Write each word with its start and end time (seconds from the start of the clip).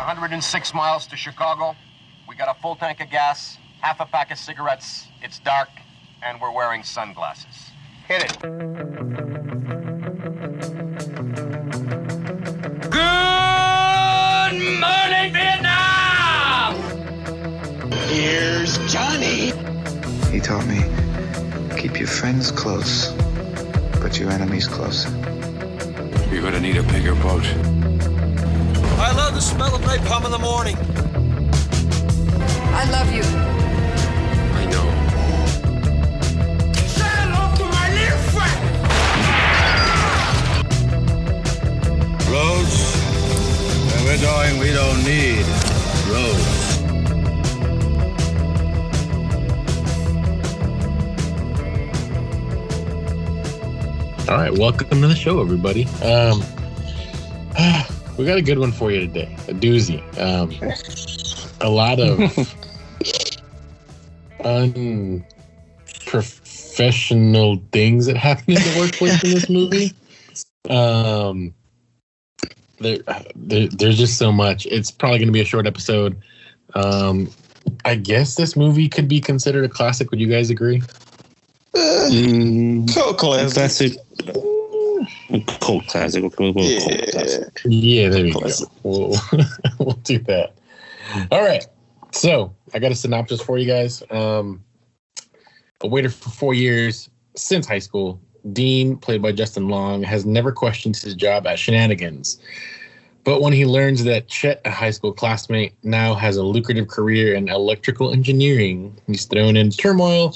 106 0.00 0.74
miles 0.74 1.06
to 1.08 1.16
Chicago. 1.16 1.76
We 2.26 2.34
got 2.34 2.48
a 2.48 2.58
full 2.60 2.74
tank 2.74 3.00
of 3.00 3.10
gas, 3.10 3.58
half 3.82 4.00
a 4.00 4.06
pack 4.06 4.30
of 4.30 4.38
cigarettes. 4.38 5.06
It's 5.22 5.38
dark, 5.40 5.68
and 6.22 6.40
we're 6.40 6.52
wearing 6.52 6.82
sunglasses. 6.82 7.70
Hit 8.08 8.24
it. 8.24 8.38
Good 8.40 8.50
morning, 14.80 15.32
Vietnam! 15.34 16.76
Here's 18.08 18.78
Johnny. 18.90 19.52
He 20.32 20.40
taught 20.40 20.66
me 20.66 20.80
keep 21.78 21.98
your 21.98 22.08
friends 22.08 22.50
close, 22.50 23.12
but 24.00 24.18
your 24.18 24.30
enemies 24.30 24.66
closer. 24.66 25.10
You're 26.32 26.42
gonna 26.42 26.60
need 26.60 26.78
a 26.78 26.82
bigger 26.84 27.14
boat. 27.16 27.44
I 29.02 29.12
love 29.12 29.34
the 29.34 29.40
smell 29.40 29.74
of 29.74 29.80
napalm 29.80 30.24
in 30.26 30.30
the 30.30 30.38
morning. 30.38 30.76
I 32.72 32.84
love 32.90 33.10
you. 33.12 33.22
I 34.60 34.64
know. 34.72 34.86
Say 36.86 37.10
hello 37.20 37.42
to 37.56 37.64
my 37.64 37.86
little 37.98 38.22
friend! 38.34 38.58
Roads? 42.30 42.76
Where 43.88 44.02
we're 44.04 44.20
going, 44.20 44.54
we 44.60 44.70
don't 44.72 45.02
need 45.02 45.46
roads. 46.12 46.58
All 54.28 54.36
right, 54.36 54.52
welcome 54.56 55.00
to 55.00 55.08
the 55.08 55.16
show, 55.16 55.40
everybody. 55.40 55.86
Um, 56.04 56.42
we 58.20 58.26
got 58.26 58.36
a 58.36 58.42
good 58.42 58.58
one 58.58 58.70
for 58.70 58.90
you 58.90 59.00
today, 59.06 59.34
a 59.48 59.54
doozy. 59.54 60.02
Um, 60.20 60.52
a 61.62 61.70
lot 61.70 61.98
of 61.98 62.20
unprofessional 66.04 67.62
things 67.72 68.04
that 68.04 68.18
happen 68.18 68.56
in 68.58 68.62
the 68.62 68.78
workplace 68.78 69.24
in 69.24 69.30
this 69.30 69.48
movie. 69.48 69.94
Um, 70.68 71.54
there, 72.78 72.98
there, 73.34 73.68
there's 73.68 73.96
just 73.96 74.18
so 74.18 74.30
much. 74.30 74.66
It's 74.66 74.90
probably 74.90 75.16
going 75.20 75.28
to 75.28 75.32
be 75.32 75.40
a 75.40 75.46
short 75.46 75.66
episode. 75.66 76.20
Um, 76.74 77.30
I 77.86 77.94
guess 77.94 78.34
this 78.34 78.54
movie 78.54 78.90
could 78.90 79.08
be 79.08 79.22
considered 79.22 79.64
a 79.64 79.68
classic. 79.70 80.10
Would 80.10 80.20
you 80.20 80.28
guys 80.28 80.50
agree? 80.50 80.82
Mm, 81.74 82.92
Cult 82.92 83.16
classic. 83.16 83.54
classic. 83.54 83.96
Cult 85.60 85.86
classic. 85.86 86.22
We'll 86.38 86.54
Yeah. 86.56 87.10
classic. 87.10 87.60
Yeah, 87.64 88.08
there 88.08 88.24
we 88.24 88.32
go. 88.32 88.48
We'll, 88.82 89.16
we'll 89.78 89.94
do 90.02 90.18
that. 90.20 90.54
All 91.30 91.42
right. 91.42 91.66
So 92.12 92.54
I 92.74 92.78
got 92.78 92.92
a 92.92 92.94
synopsis 92.94 93.40
for 93.40 93.58
you 93.58 93.66
guys. 93.66 94.02
Um, 94.10 94.64
a 95.80 95.86
waiter 95.86 96.10
for 96.10 96.30
four 96.30 96.54
years 96.54 97.08
since 97.36 97.66
high 97.66 97.78
school, 97.78 98.20
Dean, 98.52 98.96
played 98.96 99.22
by 99.22 99.32
Justin 99.32 99.68
Long, 99.68 100.02
has 100.02 100.26
never 100.26 100.52
questioned 100.52 100.96
his 100.96 101.14
job 101.14 101.46
at 101.46 101.58
Shenanigans. 101.58 102.40
But 103.24 103.42
when 103.42 103.52
he 103.52 103.66
learns 103.66 104.04
that 104.04 104.28
Chet, 104.28 104.60
a 104.64 104.70
high 104.70 104.90
school 104.90 105.12
classmate, 105.12 105.74
now 105.84 106.14
has 106.14 106.36
a 106.36 106.42
lucrative 106.42 106.88
career 106.88 107.34
in 107.34 107.48
electrical 107.48 108.12
engineering, 108.12 108.98
he's 109.06 109.26
thrown 109.26 109.56
in 109.56 109.70
turmoil 109.70 110.34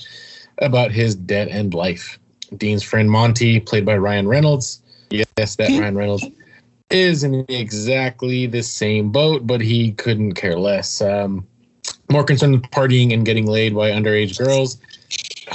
about 0.58 0.92
his 0.92 1.14
dead 1.14 1.48
end 1.48 1.74
life. 1.74 2.18
Dean's 2.56 2.82
friend 2.82 3.10
Monty, 3.10 3.58
played 3.58 3.84
by 3.84 3.96
Ryan 3.96 4.28
Reynolds, 4.28 4.80
yes, 5.10 5.56
that 5.56 5.68
Ryan 5.70 5.96
Reynolds, 5.96 6.26
is 6.90 7.24
in 7.24 7.44
exactly 7.48 8.46
the 8.46 8.62
same 8.62 9.10
boat, 9.10 9.46
but 9.46 9.60
he 9.60 9.92
couldn't 9.92 10.34
care 10.34 10.58
less. 10.58 11.00
Um, 11.00 11.46
more 12.10 12.24
concerned 12.24 12.52
with 12.52 12.70
partying 12.70 13.12
and 13.12 13.24
getting 13.24 13.46
laid 13.46 13.74
by 13.74 13.90
underage 13.90 14.38
girls. 14.38 14.78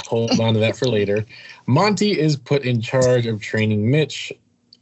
Hold 0.06 0.38
on 0.40 0.54
to 0.54 0.60
that 0.60 0.76
for 0.76 0.86
later. 0.86 1.24
Monty 1.66 2.18
is 2.18 2.36
put 2.36 2.62
in 2.62 2.80
charge 2.80 3.26
of 3.26 3.40
training 3.40 3.90
Mitch, 3.90 4.32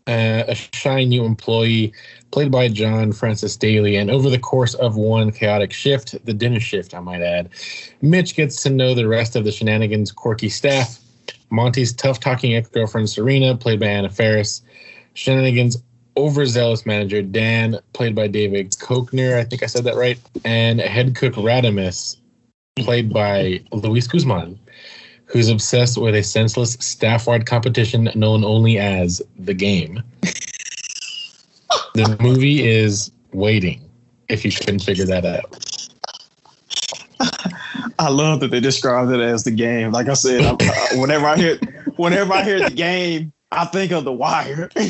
uh, 0.06 0.44
a 0.48 0.54
shy 0.54 1.04
new 1.04 1.24
employee 1.24 1.92
played 2.30 2.50
by 2.50 2.68
John 2.68 3.12
Francis 3.12 3.56
Daley. 3.56 3.96
And 3.96 4.10
over 4.10 4.30
the 4.30 4.38
course 4.38 4.74
of 4.74 4.96
one 4.96 5.30
chaotic 5.30 5.72
shift, 5.72 6.24
the 6.24 6.34
dinner 6.34 6.60
shift, 6.60 6.94
I 6.94 7.00
might 7.00 7.22
add, 7.22 7.50
Mitch 8.00 8.34
gets 8.34 8.62
to 8.62 8.70
know 8.70 8.94
the 8.94 9.06
rest 9.06 9.36
of 9.36 9.44
the 9.44 9.52
shenanigans' 9.52 10.12
quirky 10.12 10.48
staff. 10.48 10.98
Monty's 11.50 11.92
tough 11.92 12.20
talking 12.20 12.54
ex 12.54 12.68
girlfriend 12.68 13.08
Serena, 13.08 13.56
played 13.56 13.80
by 13.80 13.86
Anna 13.86 14.10
Faris. 14.10 14.62
Shenanigans' 15.14 15.82
overzealous 16.16 16.84
manager 16.84 17.22
Dan, 17.22 17.78
played 17.92 18.14
by 18.14 18.26
David 18.26 18.70
Koechner, 18.72 19.38
I 19.38 19.44
think 19.44 19.62
I 19.62 19.66
said 19.66 19.84
that 19.84 19.96
right, 19.96 20.18
and 20.44 20.80
head 20.80 21.14
cook 21.14 21.34
Raddimus, 21.34 22.16
played 22.76 23.12
by 23.12 23.60
Luis 23.72 24.06
Guzman, 24.06 24.58
who's 25.26 25.48
obsessed 25.48 25.96
with 25.98 26.14
a 26.14 26.22
senseless 26.22 26.72
staff-wide 26.80 27.46
competition 27.46 28.10
known 28.14 28.44
only 28.44 28.78
as 28.78 29.22
the 29.38 29.54
game. 29.54 30.02
the 31.94 32.16
movie 32.20 32.66
is 32.66 33.10
waiting. 33.32 33.80
If 34.28 34.44
you 34.44 34.52
couldn't 34.52 34.80
figure 34.80 35.06
that 35.06 35.24
out, 35.24 35.77
I 37.98 38.10
love 38.10 38.40
that 38.40 38.50
they 38.50 38.60
described 38.60 39.10
it 39.10 39.20
as 39.20 39.44
the 39.44 39.50
game. 39.50 39.92
Like 39.92 40.08
I 40.08 40.14
said, 40.14 40.42
uh, 40.44 40.56
whenever 40.94 41.26
I 41.26 41.36
hear 41.36 41.58
whenever 41.96 42.32
I 42.32 42.44
hear 42.44 42.60
the 42.68 42.74
game, 42.74 43.32
I 43.50 43.64
think 43.64 43.92
of 43.92 44.04
the 44.04 44.12
wire. 44.12 44.70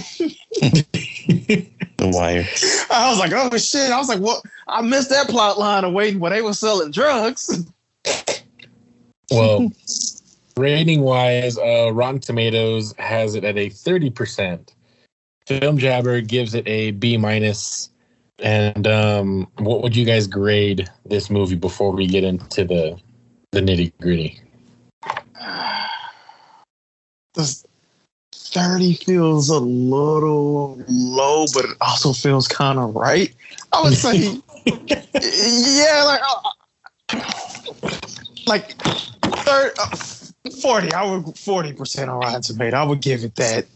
The 1.99 2.09
wire. 2.11 2.47
I 2.93 3.11
was 3.11 3.19
like, 3.19 3.33
oh 3.35 3.57
shit. 3.59 3.91
I 3.91 3.99
was 3.99 4.09
like, 4.09 4.21
what? 4.21 4.41
I 4.69 4.83
missed 4.83 5.11
that 5.11 5.29
plot 5.29 5.59
line 5.59 5.85
of 5.85 5.93
waiting 5.93 6.21
where 6.21 6.31
they 6.31 6.43
were 6.43 6.53
selling 6.53 6.93
drugs. 6.93 7.67
well, 9.33 9.69
rating-wise, 10.57 11.59
uh, 11.59 11.91
Rotten 11.93 12.21
Tomatoes 12.21 12.95
has 12.99 13.35
it 13.35 13.43
at 13.43 13.57
a 13.57 13.69
thirty 13.69 14.11
percent. 14.11 14.75
Film 15.47 15.77
Jabber 15.77 16.21
gives 16.21 16.55
it 16.55 16.69
a 16.69 16.93
B 16.93 17.17
minus. 17.17 17.91
And 18.41 18.87
um, 18.87 19.49
what 19.59 19.83
would 19.83 19.97
you 19.97 20.05
guys 20.05 20.27
grade 20.27 20.89
this 21.05 21.29
movie 21.29 21.57
before 21.57 21.93
we 21.93 22.07
get 22.07 22.25
into 22.25 22.65
the 22.65 23.01
the 23.53 23.61
nitty 23.61 23.93
gritty? 24.01 24.41
This 27.35 27.65
30 28.33 28.95
feels 28.95 29.49
a 29.49 29.59
little 29.59 30.83
low, 30.89 31.45
but 31.55 31.67
it 31.67 31.77
also 31.81 32.13
feels 32.13 32.49
kind 32.49 32.79
of 32.79 32.95
right. 32.97 33.33
I 33.73 33.83
would 33.83 33.95
say, 33.95 34.17
yeah, 34.67 36.03
like, 36.05 36.21
uh, 36.25 36.51
like 38.47 38.71
third, 39.45 39.73
uh, 39.79 39.97
40. 40.61 40.93
I 40.93 41.05
would 41.05 41.25
40% 41.27 42.09
on 42.09 42.19
Rotten 42.19 42.43
Tomato. 42.43 42.77
I 42.77 42.85
would 42.85 43.01
give 43.03 43.23
it 43.25 43.37
that. 43.37 43.67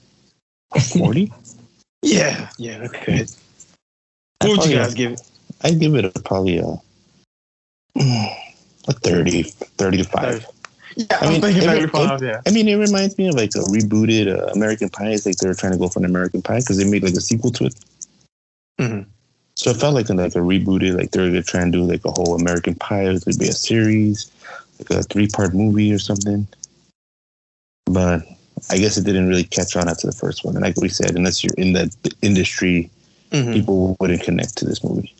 40? 0.92 1.32
Yeah, 2.04 2.50
yeah, 2.58 2.78
okay. 2.86 3.26
What 4.48 4.58
would 4.58 4.66
you 4.66 4.76
guys 4.76 4.94
give 4.94 5.12
it? 5.12 5.20
I'd 5.62 5.78
give 5.78 5.94
it 5.94 6.04
a, 6.04 6.10
probably 6.20 6.58
a, 6.58 6.76
a 7.96 8.92
30, 8.92 9.42
30 9.42 9.96
to 9.98 10.04
5. 10.04 10.46
Yeah, 10.94 11.06
I 11.20 11.30
mean, 11.30 11.40
thinking 11.40 11.62
it- 11.62 11.66
35, 11.90 12.22
yeah. 12.22 12.40
I 12.46 12.50
mean, 12.50 12.68
it 12.68 12.76
reminds 12.76 13.16
me 13.16 13.28
of 13.28 13.34
like 13.34 13.54
a 13.54 13.60
rebooted 13.60 14.28
uh, 14.28 14.46
American 14.52 14.88
Pie. 14.90 15.10
It's 15.10 15.24
like 15.24 15.36
they 15.36 15.48
were 15.48 15.54
trying 15.54 15.72
to 15.72 15.78
go 15.78 15.88
for 15.88 16.00
an 16.00 16.04
American 16.04 16.42
Pie 16.42 16.58
because 16.60 16.76
they 16.78 16.88
made 16.88 17.02
like 17.02 17.14
a 17.14 17.20
sequel 17.20 17.50
to 17.52 17.66
it. 17.66 17.74
Mhm. 18.80 19.06
So 19.54 19.70
it 19.70 19.76
felt 19.76 19.94
like 19.94 20.08
a, 20.08 20.14
like 20.14 20.34
a 20.34 20.38
rebooted, 20.38 20.96
like 20.98 21.10
they 21.10 21.20
were 21.20 21.28
gonna 21.28 21.42
try 21.42 21.60
and 21.62 21.72
do 21.72 21.82
like 21.84 22.04
a 22.04 22.10
whole 22.10 22.34
American 22.34 22.74
Pie. 22.74 23.04
It 23.10 23.24
would 23.26 23.38
be 23.38 23.48
a 23.48 23.52
series, 23.52 24.30
like 24.78 24.90
a 24.90 25.02
three 25.04 25.28
part 25.28 25.54
movie 25.54 25.92
or 25.92 25.98
something. 25.98 26.46
But 27.86 28.22
I 28.70 28.78
guess 28.78 28.96
it 28.96 29.04
didn't 29.04 29.28
really 29.28 29.44
catch 29.44 29.76
on 29.76 29.88
after 29.88 30.06
the 30.06 30.12
first 30.16 30.44
one. 30.44 30.56
And 30.56 30.64
like 30.64 30.76
we 30.76 30.88
said, 30.88 31.16
unless 31.16 31.42
you're 31.44 31.54
in 31.56 31.72
that 31.74 31.94
industry, 32.22 32.90
Mhm. 33.32 33.52
people 33.52 33.96
wouldn't 34.00 34.22
connect 34.22 34.56
to 34.58 34.64
this 34.64 34.84
movie. 34.84 35.14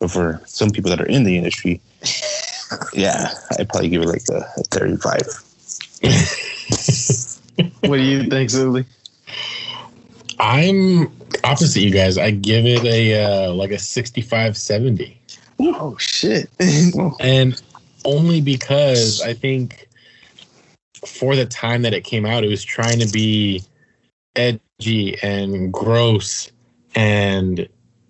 But 0.00 0.10
for 0.10 0.40
some 0.46 0.70
people 0.70 0.90
that 0.90 1.00
are 1.00 1.06
in 1.06 1.24
the 1.24 1.36
industry, 1.36 1.80
yeah, 2.92 3.32
I'd 3.58 3.68
probably 3.68 3.88
give 3.88 4.02
it 4.02 4.08
like 4.08 4.24
a, 4.30 4.46
a 4.56 4.62
35. 4.64 5.22
What 7.82 7.98
do 7.98 8.02
you 8.02 8.24
think, 8.24 8.50
Zuli? 8.50 8.84
I'm 10.40 11.12
opposite 11.44 11.80
you 11.80 11.90
guys. 11.90 12.18
I 12.18 12.30
give 12.30 12.66
it 12.66 12.84
a 12.84 13.22
uh, 13.22 13.52
like 13.52 13.70
a 13.70 13.78
65 13.78 14.56
70. 14.56 15.20
Oh, 15.60 15.96
shit. 15.98 16.50
And 17.20 17.60
only 18.04 18.40
because 18.40 19.22
I 19.22 19.34
think 19.34 19.88
for 21.06 21.36
the 21.36 21.46
time 21.46 21.82
that 21.82 21.94
it 21.94 22.02
came 22.02 22.26
out, 22.26 22.44
it 22.44 22.48
was 22.48 22.64
trying 22.64 22.98
to 23.00 23.10
be 23.12 23.62
edgy 24.36 25.18
and 25.22 25.72
gross. 25.72 26.50
And 26.94 27.68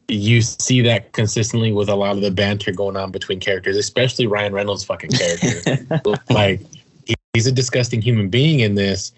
you 0.08 0.42
see 0.42 0.80
that 0.82 1.12
consistently 1.12 1.72
with 1.72 1.88
a 1.88 1.94
lot 1.94 2.16
of 2.16 2.22
the 2.22 2.30
banter 2.30 2.72
going 2.72 2.96
on 2.96 3.10
between 3.10 3.40
characters, 3.40 3.76
especially 3.76 4.26
Ryan 4.26 4.52
Reynolds' 4.52 4.84
fucking 4.84 5.10
character. 5.10 5.86
like, 6.30 6.60
he- 7.06 7.14
he's 7.32 7.46
a 7.46 7.52
disgusting 7.52 8.02
human 8.02 8.28
being 8.28 8.60
in 8.60 8.74
this, 8.74 9.12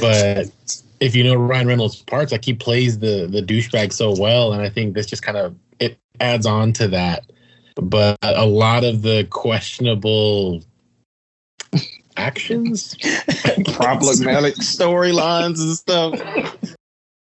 but 0.00 0.50
if 1.00 1.16
you 1.16 1.24
know 1.24 1.34
Ryan 1.34 1.66
Reynolds' 1.66 2.02
parts, 2.02 2.32
like 2.32 2.44
he 2.44 2.54
plays 2.54 2.98
the 2.98 3.26
the 3.26 3.42
douchebag 3.42 3.92
so 3.92 4.14
well, 4.18 4.52
and 4.52 4.62
I 4.62 4.68
think 4.68 4.94
this 4.94 5.06
just 5.06 5.22
kind 5.22 5.36
of 5.36 5.56
it 5.80 5.98
adds 6.20 6.46
on 6.46 6.72
to 6.74 6.88
that. 6.88 7.30
But 7.76 8.18
a 8.22 8.46
lot 8.46 8.84
of 8.84 9.02
the 9.02 9.26
questionable 9.30 10.62
actions, 12.16 12.94
problematic 13.74 14.54
storylines 14.56 15.60
and 15.60 15.76
stuff. 15.76 16.56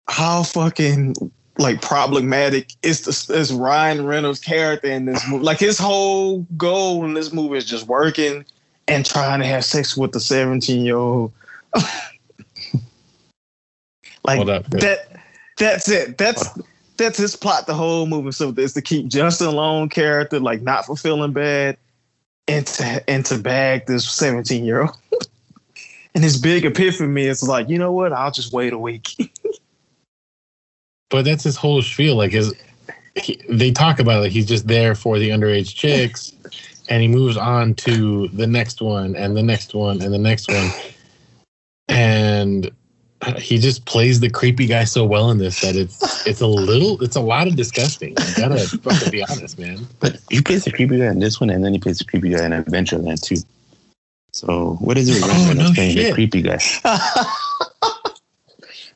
How 0.10 0.44
fucking 0.44 1.16
like 1.62 1.82
problematic 1.82 2.74
is 2.82 3.06
this 3.06 3.30
is 3.30 3.54
Ryan 3.54 4.06
Reynolds' 4.06 4.40
character 4.40 4.88
in 4.88 5.06
this 5.06 5.24
movie? 5.30 5.44
Like 5.44 5.60
his 5.60 5.78
whole 5.78 6.40
goal 6.58 7.06
in 7.06 7.14
this 7.14 7.32
movie 7.32 7.58
is 7.58 7.66
just 7.66 7.88
working 7.88 8.44
and 8.88 9.06
trying 9.06 9.40
to 9.40 9.46
have 9.46 9.64
sex 9.64 9.96
with 9.96 10.12
the 10.12 10.20
17 10.20 10.84
year 10.84 10.98
old. 10.98 11.32
like 14.24 14.48
up. 14.48 14.70
that 14.72 15.08
that's 15.58 15.88
it. 15.88 16.18
That's 16.18 16.50
that's 16.98 17.18
his 17.18 17.36
plot 17.36 17.68
the 17.68 17.74
whole 17.74 18.08
movie. 18.08 18.32
So 18.32 18.54
it's 18.58 18.74
to 18.74 18.82
keep 18.82 19.08
Justin 19.08 19.52
Long 19.52 19.88
character 19.88 20.40
like 20.40 20.62
not 20.62 20.86
fulfilling 20.86 21.32
bad 21.32 21.78
and 22.48 22.66
to 22.68 23.10
and 23.10 23.26
to 23.28 23.38
bag 23.38 23.86
this 23.86 24.10
17 24.10 24.66
year 24.66 24.82
old. 24.82 24.98
and 26.16 26.24
his 26.24 26.38
big 26.38 26.66
epiphany 26.66 27.26
is 27.26 27.44
like, 27.44 27.70
you 27.70 27.78
know 27.78 27.92
what? 27.92 28.14
I'll 28.14 28.32
just 28.32 28.52
wait 28.52 28.74
a 28.74 28.78
week. 28.78 29.10
but 31.12 31.26
that's 31.26 31.44
his 31.44 31.56
whole 31.56 31.82
spiel. 31.82 32.16
Like 32.16 32.32
his, 32.32 32.54
he, 33.16 33.40
they 33.50 33.72
talk 33.72 34.00
about 34.00 34.18
it 34.18 34.22
like 34.22 34.32
he's 34.32 34.48
just 34.48 34.68
there 34.68 34.96
for 34.96 35.20
the 35.20 35.30
underage 35.30 35.76
chicks, 35.76 36.34
and 36.90 37.02
he 37.02 37.08
moves 37.08 37.38
on 37.38 37.74
to 37.76 38.28
the 38.30 38.48
next 38.48 38.82
one 38.82 39.16
and 39.16 39.36
the 39.38 39.44
next 39.44 39.74
one 39.76 40.02
and 40.02 40.14
the 40.14 40.18
next 40.18 40.48
one, 40.50 40.70
and 41.90 42.72
he 43.38 43.60
just 43.60 43.86
plays 43.86 44.20
the 44.20 44.30
creepy 44.30 44.66
guy 44.66 44.84
so 44.84 45.06
well 45.06 45.30
in 45.30 45.38
this 45.38 45.62
that 45.62 45.76
it's 45.76 46.26
it's 46.26 46.42
a 46.42 46.48
little 46.48 47.02
it's 47.04 47.16
a 47.16 47.22
lot 47.22 47.48
of 47.48 47.56
disgusting. 47.56 48.10
You 48.12 48.36
gotta 48.36 48.68
fucking 48.80 49.12
be 49.12 49.24
honest, 49.24 49.60
man. 49.60 49.86
But 50.00 50.20
he 50.30 50.42
plays 50.42 50.64
the 50.66 50.72
creepy 50.72 50.98
guy 50.98 51.06
in 51.08 51.20
this 51.20 51.40
one, 51.40 51.50
and 51.52 51.64
then 51.64 51.74
he 51.74 51.80
plays 51.80 52.00
the 52.00 52.06
creepy 52.06 52.30
guy 52.30 52.46
in 52.46 52.52
Adventureland 52.52 53.22
too. 53.22 53.38
So 54.34 54.78
what 54.80 54.98
is 54.98 55.10
it 55.10 55.22
with 55.22 55.26
Oh, 55.26 55.54
no 55.54 55.72
playing 55.74 55.98
shit. 55.98 56.08
the 56.08 56.14
creepy 56.14 56.42
guy? 56.42 56.58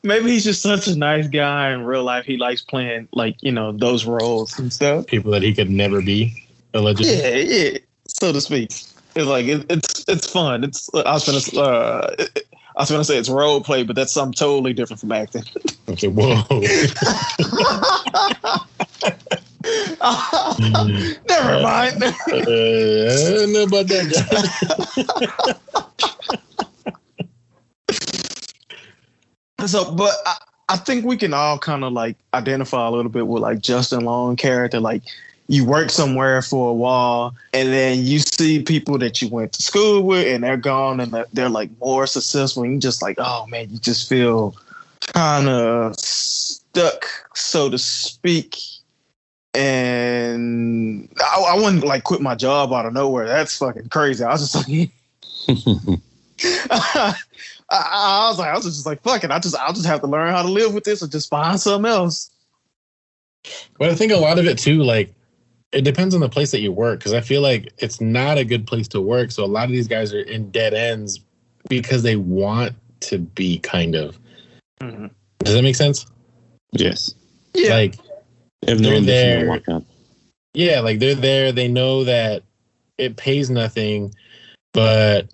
Maybe 0.06 0.30
he's 0.30 0.44
just 0.44 0.62
such 0.62 0.88
a 0.88 0.96
nice 0.96 1.28
guy 1.28 1.72
in 1.72 1.84
real 1.84 2.04
life. 2.04 2.25
He 2.25 2.38
likes 2.38 2.62
playing 2.62 3.07
like, 3.12 3.38
you 3.42 3.52
know, 3.52 3.72
those 3.72 4.06
roles 4.06 4.57
and 4.60 4.72
stuff. 4.72 5.07
People 5.07 5.31
that 5.31 5.42
he 5.42 5.54
could 5.54 5.69
never 5.69 6.02
be, 6.02 6.34
allegedly. 6.75 7.18
Yeah, 7.18 7.36
yeah, 7.36 7.78
so 8.07 8.31
to 8.31 8.40
speak. 8.40 8.69
It's 9.16 9.25
like 9.25 9.46
it, 9.48 9.66
it's 9.69 10.06
it's 10.07 10.31
fun. 10.31 10.63
It's 10.63 10.90
I 10.94 11.13
was 11.13 11.25
gonna 11.25 11.62
uh, 11.66 12.16
it- 12.19 12.48
I 12.78 12.81
was 12.81 12.92
gonna 12.92 13.06
say 13.06 13.18
it's 13.18 13.30
role 13.30 13.62
play, 13.62 13.84
but 13.84 13.96
that's 13.96 14.12
something 14.12 14.34
totally 14.34 14.74
different 14.74 15.00
from 15.00 15.13
acting. 15.13 15.44
Okay, 15.88 16.10
whoa. 16.10 16.44
Never 20.60 21.62
mind. 21.62 22.04
uh, 22.04 22.12
I 22.12 23.34
don't 23.34 23.54
know 23.54 23.63
about 23.63 23.88
that. 23.88 25.46
So, 29.67 29.91
but 29.91 30.13
I, 30.25 30.38
I 30.69 30.77
think 30.77 31.06
we 31.06 31.17
can 31.17 31.33
all 31.33 31.57
kind 31.57 31.83
of 31.83 31.94
like 31.94 32.17
identify 32.33 32.88
a 32.88 32.91
little 32.91 33.12
bit 33.12 33.27
with 33.27 33.41
like 33.41 33.62
Justin 33.62 34.06
Long 34.06 34.35
character. 34.35 34.79
Like, 34.79 35.03
you 35.47 35.63
work 35.63 35.91
somewhere 35.91 36.41
for 36.41 36.71
a 36.71 36.73
while, 36.73 37.35
and 37.53 37.71
then 37.71 38.03
you 38.03 38.19
see 38.19 38.63
people 38.63 38.97
that 38.97 39.21
you 39.21 39.29
went 39.29 39.53
to 39.53 39.62
school 39.62 40.01
with, 40.03 40.25
and 40.27 40.44
they're 40.44 40.57
gone, 40.57 41.00
and 41.00 41.12
they're, 41.12 41.27
they're 41.33 41.50
like 41.50 41.69
more 41.79 42.07
successful. 42.07 42.63
And 42.63 42.73
you 42.73 42.79
just 42.79 43.01
like, 43.01 43.17
oh 43.19 43.45
man, 43.47 43.69
you 43.69 43.77
just 43.77 44.09
feel 44.09 44.56
kind 45.13 45.47
of 45.47 46.00
stuck, 46.00 47.06
so 47.35 47.69
to 47.69 47.77
speak. 47.77 48.59
And 49.53 51.09
I, 51.21 51.41
I 51.50 51.56
wouldn't 51.56 51.83
like 51.83 52.03
quit 52.03 52.21
my 52.21 52.35
job 52.35 52.73
out 52.73 52.85
of 52.85 52.94
nowhere. 52.94 53.27
That's 53.27 53.57
fucking 53.57 53.89
crazy. 53.89 54.23
I 54.23 54.31
was 54.31 54.51
just 54.51 54.68
like. 54.68 54.89
I 57.69 58.27
was 58.29 58.38
like, 58.38 58.50
I 58.50 58.56
was 58.56 58.65
just 58.65 58.85
like, 58.85 59.01
fuck 59.01 59.23
it. 59.23 59.31
I 59.31 59.39
just, 59.39 59.56
I'll 59.56 59.73
just 59.73 59.88
have 59.88 60.01
to 60.01 60.07
learn 60.07 60.31
how 60.31 60.44
to 60.44 60.50
live 60.50 60.73
with 60.73 60.83
this, 60.83 61.01
or 61.01 61.07
just 61.07 61.29
find 61.29 61.59
something 61.59 61.89
else. 61.89 62.29
But 63.79 63.89
I 63.89 63.95
think 63.95 64.12
a 64.12 64.17
lot 64.17 64.39
of 64.39 64.45
it 64.45 64.57
too, 64.57 64.83
like 64.83 65.13
it 65.71 65.81
depends 65.83 66.15
on 66.15 66.21
the 66.21 66.29
place 66.29 66.51
that 66.51 66.62
you 66.62 66.71
work, 66.71 67.00
because 67.00 67.13
I 67.13 67.21
feel 67.21 67.41
like 67.41 67.73
it's 67.79 68.00
not 68.00 68.38
a 68.38 68.45
good 68.45 68.65
place 68.67 68.88
to 68.89 69.01
work. 69.01 69.31
So 69.31 69.44
a 69.44 69.47
lot 69.47 69.65
of 69.65 69.71
these 69.71 69.88
guys 69.88 70.13
are 70.13 70.21
in 70.21 70.51
dead 70.51 70.73
ends 70.73 71.19
because 71.69 72.03
they 72.03 72.15
want 72.15 72.73
to 73.01 73.17
be 73.19 73.59
kind 73.59 73.95
of. 73.95 74.18
Mhm. 74.81 75.09
Does 75.39 75.53
that 75.53 75.63
make 75.63 75.75
sense? 75.75 76.06
yes. 76.71 77.13
Yeah. 77.53 77.69
Like 77.73 77.95
if 78.63 78.79
no 78.79 78.89
They're 78.89 78.97
ambition 78.97 79.63
there. 79.65 79.81
yeah, 80.53 80.79
like 80.81 81.00
they're 81.00 81.15
there. 81.15 81.51
They 81.51 81.68
know 81.68 82.03
that 82.03 82.44
it 82.97 83.15
pays 83.18 83.50
nothing, 83.50 84.13
but 84.73 85.29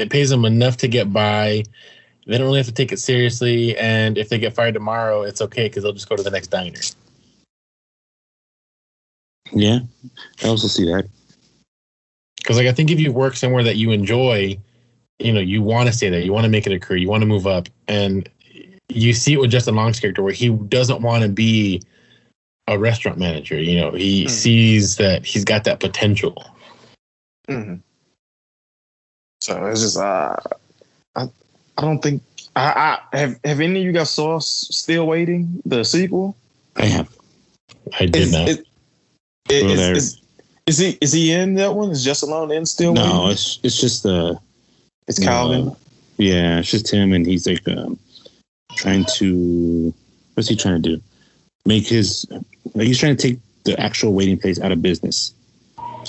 it 0.00 0.10
pays 0.10 0.30
them 0.30 0.44
enough 0.44 0.76
to 0.78 0.88
get 0.88 1.12
by. 1.12 1.62
They 2.26 2.38
don't 2.38 2.46
really 2.46 2.58
have 2.58 2.66
to 2.66 2.72
take 2.72 2.92
it 2.92 2.98
seriously, 2.98 3.76
and 3.76 4.18
if 4.18 4.28
they 4.28 4.38
get 4.38 4.54
fired 4.54 4.74
tomorrow, 4.74 5.22
it's 5.22 5.40
okay 5.40 5.64
because 5.64 5.82
they'll 5.82 5.92
just 5.92 6.08
go 6.08 6.16
to 6.16 6.22
the 6.22 6.30
next 6.30 6.48
diner. 6.48 6.80
Yeah, 9.52 9.80
I 10.42 10.48
also 10.48 10.68
see 10.68 10.84
that. 10.86 11.08
Because 12.36 12.56
like 12.56 12.66
I 12.66 12.72
think 12.72 12.90
if 12.90 13.00
you 13.00 13.12
work 13.12 13.36
somewhere 13.36 13.62
that 13.64 13.76
you 13.76 13.90
enjoy, 13.90 14.58
you 15.18 15.32
know, 15.32 15.40
you 15.40 15.62
want 15.62 15.88
to 15.88 15.92
stay 15.92 16.08
there, 16.08 16.20
you 16.20 16.32
want 16.32 16.44
to 16.44 16.50
make 16.50 16.66
it 16.66 16.72
a 16.72 16.78
career, 16.78 16.98
you 16.98 17.08
want 17.08 17.22
to 17.22 17.26
move 17.26 17.46
up, 17.46 17.68
and 17.88 18.28
you 18.88 19.12
see 19.12 19.34
it 19.34 19.40
with 19.40 19.50
Justin 19.50 19.76
Long's 19.76 20.00
character 20.00 20.22
where 20.22 20.32
he 20.32 20.50
doesn't 20.50 21.02
want 21.02 21.22
to 21.22 21.28
be 21.28 21.82
a 22.66 22.78
restaurant 22.78 23.18
manager. 23.18 23.60
You 23.60 23.80
know, 23.80 23.90
he 23.92 24.22
Hmm. 24.22 24.28
sees 24.28 24.96
that 24.96 25.24
he's 25.24 25.44
got 25.44 25.64
that 25.64 25.80
potential. 25.80 26.44
Mhm. 27.48 27.80
So 29.40 29.66
it's 29.66 29.80
just, 29.80 29.96
uh, 29.96 30.36
I, 31.16 31.28
I 31.78 31.82
don't 31.82 32.00
think 32.00 32.22
I, 32.56 32.98
I 33.12 33.18
have. 33.18 33.40
Have 33.44 33.60
any 33.60 33.80
of 33.80 33.86
you 33.86 33.92
guys 33.92 34.10
saw 34.10 34.38
Still 34.40 35.06
Waiting, 35.06 35.62
the 35.64 35.84
sequel? 35.84 36.36
I 36.76 36.86
have. 36.86 37.08
I 37.98 38.06
did 38.06 38.16
Is, 38.16 38.32
not. 38.32 38.48
is, 38.48 38.58
is, 39.48 39.62
Well, 39.62 39.96
is, 39.96 40.20
is 40.66 40.78
he 40.78 40.98
is 41.00 41.12
he 41.12 41.32
in 41.32 41.54
that 41.54 41.74
one? 41.74 41.90
Is 41.90 42.04
Justin 42.04 42.30
Long 42.30 42.50
in 42.52 42.66
Still 42.66 42.92
No, 42.92 43.02
Waiting? 43.02 43.30
it's 43.32 43.58
it's 43.62 43.80
just 43.80 44.04
uh 44.06 44.34
It's 45.06 45.18
Calvin. 45.18 45.68
uh, 45.68 45.74
yeah, 46.18 46.58
it's 46.58 46.70
just 46.70 46.92
him, 46.92 47.12
and 47.12 47.26
he's 47.26 47.46
like 47.46 47.66
um, 47.68 47.98
trying 48.74 49.04
to 49.16 49.94
what's 50.34 50.48
he 50.48 50.56
trying 50.56 50.82
to 50.82 50.96
do? 50.96 51.02
Make 51.66 51.86
his 51.86 52.26
like 52.74 52.86
he's 52.86 52.98
trying 52.98 53.16
to 53.16 53.28
take 53.28 53.38
the 53.64 53.78
actual 53.80 54.12
waiting 54.12 54.38
place 54.38 54.60
out 54.60 54.72
of 54.72 54.82
business. 54.82 55.32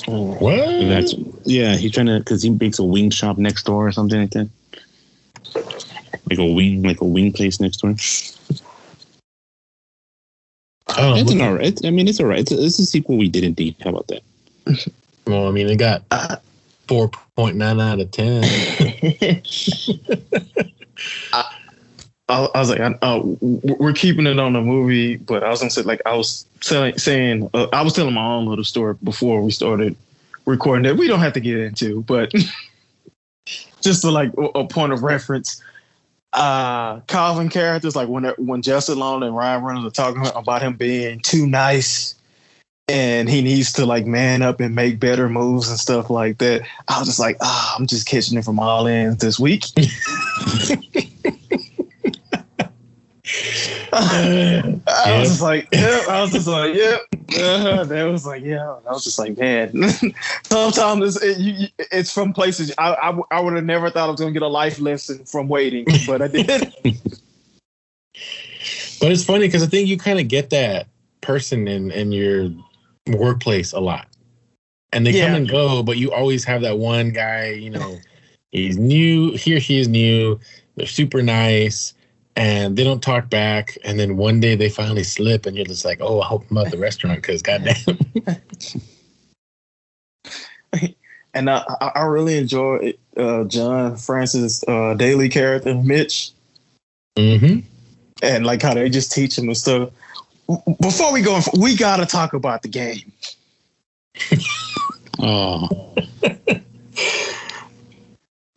What? 0.07 0.53
And 0.53 0.91
that's 0.91 1.13
yeah, 1.45 1.75
he's 1.75 1.91
trying 1.91 2.05
to 2.07 2.19
because 2.19 2.43
he 2.43 2.50
makes 2.50 2.79
a 2.79 2.83
wing 2.83 3.10
shop 3.10 3.38
next 3.38 3.63
door 3.65 3.88
or 3.88 3.91
something 3.91 4.19
like 4.19 4.31
that. 4.31 4.50
Like 6.29 6.39
a 6.39 6.45
wing, 6.45 6.83
like 6.83 7.01
a 7.01 7.05
wing 7.05 7.33
place 7.33 7.60
next 7.60 7.77
door. 7.77 7.95
Oh, 10.98 11.15
It's 11.15 11.31
an 11.31 11.41
alright. 11.41 11.79
I 11.86 11.89
mean, 11.89 12.07
it's 12.07 12.19
alright. 12.19 12.39
It's, 12.41 12.51
a- 12.51 12.63
it's 12.63 12.79
a 12.79 12.86
sequel 12.86 13.17
we 13.17 13.29
did 13.29 13.43
indeed. 13.43 13.75
How 13.83 13.91
about 13.91 14.07
that? 14.07 14.21
well, 15.25 15.48
I 15.48 15.51
mean, 15.51 15.69
it 15.69 15.77
got 15.77 16.03
uh, 16.12 16.36
four 16.88 17.10
point 17.36 17.55
nine 17.57 17.79
out 17.79 18.00
of 18.00 18.12
ten. 18.12 18.43
I, 21.33 21.55
I 22.31 22.59
was 22.59 22.69
like, 22.69 22.79
I, 22.79 22.97
uh, 23.01 23.21
we're 23.41 23.93
keeping 23.93 24.27
it 24.27 24.39
on 24.39 24.53
the 24.53 24.61
movie, 24.61 25.17
but 25.17 25.43
I 25.43 25.50
was 25.50 25.59
gonna 25.59 25.69
say, 25.69 25.81
like, 25.81 26.01
I 26.05 26.15
was 26.15 26.45
telling, 26.61 26.97
saying, 26.97 27.50
uh, 27.53 27.67
I 27.73 27.81
was 27.81 27.93
telling 27.93 28.13
my 28.13 28.25
own 28.25 28.45
little 28.45 28.63
story 28.63 28.95
before 29.03 29.41
we 29.41 29.51
started 29.51 29.95
recording 30.45 30.83
that 30.83 30.97
we 30.97 31.07
don't 31.07 31.19
have 31.19 31.33
to 31.33 31.39
get 31.39 31.57
into, 31.57 32.03
but 32.03 32.33
just 33.81 34.01
to 34.01 34.11
like 34.11 34.31
a, 34.55 34.65
point 34.65 34.93
of 34.93 35.03
reference. 35.03 35.61
Uh, 36.33 37.01
Calvin 37.01 37.50
characters 37.50 37.93
like 37.93 38.07
when 38.07 38.23
when 38.38 38.61
Justin 38.61 38.97
Long 38.97 39.21
and 39.21 39.35
Ryan 39.35 39.63
Reynolds 39.63 39.88
are 39.88 39.91
talking 39.91 40.25
about 40.33 40.61
him 40.61 40.75
being 40.75 41.19
too 41.19 41.45
nice 41.45 42.15
and 42.88 43.29
he 43.29 43.41
needs 43.41 43.73
to 43.73 43.85
like 43.85 44.05
man 44.05 44.41
up 44.41 44.61
and 44.61 44.73
make 44.73 45.00
better 45.00 45.27
moves 45.27 45.69
and 45.69 45.77
stuff 45.77 46.09
like 46.09 46.38
that. 46.38 46.61
I 46.88 47.00
was 47.00 47.07
just 47.07 47.19
like, 47.19 47.38
ah, 47.41 47.75
I'm 47.77 47.85
just 47.85 48.07
catching 48.07 48.38
it 48.38 48.45
from 48.45 48.59
all 48.59 48.88
ends 48.88 49.17
this 49.17 49.39
week. 49.39 49.65
I 53.93 55.17
was 55.19 55.29
just 55.29 55.41
like, 55.41 55.67
yeah. 55.71 56.03
I 56.10 56.21
was 56.21 56.31
just 56.31 56.48
like, 56.48 56.75
yeah. 56.75 56.98
Uh, 57.39 57.83
that 57.86 58.03
was 58.03 58.25
like, 58.25 58.43
yeah. 58.43 58.77
I 58.88 58.91
was 58.91 59.03
just 59.03 59.19
like, 59.19 59.38
man. 59.38 59.71
Sometimes 60.43 61.15
it's, 61.15 61.24
it, 61.24 61.38
you, 61.39 61.53
you- 61.53 61.67
it's 61.91 62.12
from 62.13 62.33
places 62.33 62.71
I, 62.77 62.93
I, 62.93 63.19
I 63.31 63.39
would 63.39 63.53
have 63.55 63.65
never 63.65 63.89
thought 63.89 64.07
I 64.07 64.12
was 64.12 64.19
gonna 64.19 64.31
get 64.31 64.41
a 64.43 64.48
life 64.48 64.79
lesson 64.79 65.25
from 65.25 65.48
waiting, 65.48 65.86
but 66.07 66.21
I 66.21 66.27
did. 66.27 66.74
But 69.00 69.12
it's 69.12 69.24
funny 69.24 69.48
because 69.48 69.63
I 69.63 69.67
think 69.67 69.88
you 69.88 69.98
kind 69.98 70.19
of 70.19 70.27
get 70.27 70.51
that 70.51 70.88
person 71.21 71.67
in 71.67 71.89
in 71.91 72.12
your 72.12 72.50
workplace 73.07 73.74
a 73.74 73.79
lot, 73.79 74.07
and 74.93 75.05
they 75.07 75.12
Yeah. 75.12 75.25
come 75.27 75.36
and 75.36 75.50
go, 75.50 75.81
but 75.81 75.98
you 75.98 76.12
always 76.12 76.43
have 76.43 76.62
that 76.62 76.77
one 76.77 77.10
guy. 77.10 77.50
You 77.50 77.71
know, 77.71 77.98
he's 78.51 78.77
new. 78.77 79.31
He 79.31 79.55
or 79.55 79.60
she 79.60 79.79
is 79.79 79.88
new. 79.88 80.39
They're 80.75 80.86
super 80.86 81.24
nice, 81.24 81.93
and 82.35 82.75
they 82.75 82.83
don't 82.83 83.01
talk 83.01 83.29
back. 83.29 83.77
And 83.83 84.00
then 84.00 84.17
one 84.17 84.39
day 84.39 84.55
they 84.55 84.69
finally 84.69 85.03
slip, 85.03 85.45
and 85.45 85.55
you're 85.55 85.65
just 85.65 85.85
like, 85.85 86.00
oh, 86.01 86.21
I 86.21 86.25
hope 86.25 86.50
I'm 86.50 86.57
at 86.57 86.71
the 86.71 86.77
restaurant 86.77 87.21
because 87.21 87.41
goddamn. 87.41 87.75
and 91.33 91.50
I, 91.50 91.63
I 91.81 91.91
I 91.95 92.01
really 92.03 92.38
enjoy 92.38 92.93
uh, 93.17 93.43
John 93.45 93.97
Francis 93.97 94.63
uh, 94.67 94.93
Daley 94.95 95.29
character 95.29 95.75
Mitch, 95.75 96.31
hmm 97.17 97.59
and 98.23 98.45
like 98.45 98.61
how 98.61 98.73
they 98.73 98.89
just 98.89 99.11
teach 99.11 99.38
him 99.38 99.45
and 99.45 99.57
stuff. 99.57 99.89
Before 100.79 101.11
we 101.13 101.21
go, 101.21 101.39
we 101.57 101.75
gotta 101.75 102.05
talk 102.05 102.33
about 102.33 102.61
the 102.61 102.67
game. 102.67 103.11
Oh, 105.23 105.93
Do 106.21 106.61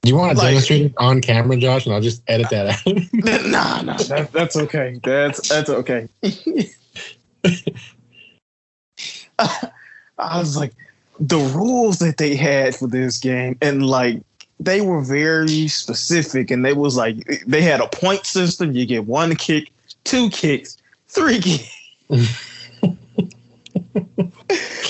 you 0.04 0.16
want 0.16 0.32
to 0.32 0.38
Like- 0.38 0.48
demonstrate 0.48 0.82
it 0.82 0.92
on 0.98 1.20
camera, 1.20 1.56
Josh? 1.56 1.86
And 1.86 1.94
I'll 1.94 2.00
just 2.00 2.22
edit 2.28 2.50
that 2.50 2.66
out. 2.66 2.86
nah, 3.46 3.82
nah, 3.82 3.96
that, 3.96 4.30
that's 4.32 4.56
okay. 4.56 5.00
That's 5.02 5.48
that's 5.48 5.70
okay. 5.70 6.08
I 9.38 10.38
was 10.38 10.56
like, 10.56 10.72
the 11.18 11.38
rules 11.38 11.98
that 11.98 12.16
they 12.18 12.34
had 12.36 12.74
for 12.74 12.86
this 12.86 13.18
game, 13.18 13.56
and 13.62 13.86
like 13.86 14.20
they 14.60 14.80
were 14.80 15.00
very 15.00 15.68
specific, 15.68 16.50
and 16.50 16.64
they 16.64 16.72
was 16.72 16.96
like 16.96 17.42
they 17.46 17.60
had 17.62 17.80
a 17.80 17.88
point 17.88 18.26
system. 18.26 18.72
You 18.72 18.86
get 18.86 19.06
one 19.06 19.34
kick, 19.36 19.70
two 20.04 20.30
kicks, 20.30 20.76
three 21.08 21.40
kicks. 21.40 21.70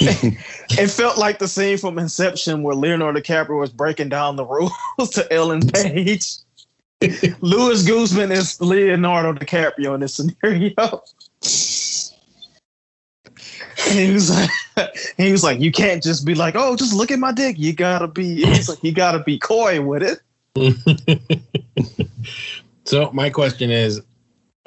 it 0.00 0.90
felt 0.90 1.18
like 1.18 1.38
the 1.38 1.48
scene 1.48 1.78
from 1.78 1.98
Inception 1.98 2.62
where 2.62 2.74
Leonardo 2.74 3.20
DiCaprio 3.20 3.60
was 3.60 3.70
breaking 3.70 4.08
down 4.08 4.36
the 4.36 4.44
rules 4.44 4.72
to 5.12 5.32
Ellen 5.32 5.66
Page. 5.68 6.36
Luis 7.40 7.82
Guzman 7.82 8.32
is 8.32 8.60
Leonardo 8.60 9.32
DiCaprio 9.32 9.94
in 9.94 10.00
this 10.00 10.14
scenario. 10.14 11.02
And 13.86 13.98
he 13.98 14.12
was 14.12 14.30
like, 14.30 14.50
he 15.16 15.32
was 15.32 15.44
like, 15.44 15.60
you 15.60 15.72
can't 15.72 16.02
just 16.02 16.24
be 16.24 16.34
like, 16.34 16.54
oh, 16.56 16.76
just 16.76 16.94
look 16.94 17.10
at 17.10 17.18
my 17.18 17.32
dick. 17.32 17.58
You 17.58 17.72
gotta 17.72 18.08
be, 18.08 18.44
he's 18.44 18.68
like, 18.68 18.82
you 18.82 18.92
gotta 18.92 19.20
be 19.20 19.38
coy 19.38 19.82
with 19.82 20.02
it. 20.02 20.20
so 22.84 23.10
my 23.12 23.28
question 23.30 23.70
is, 23.70 24.00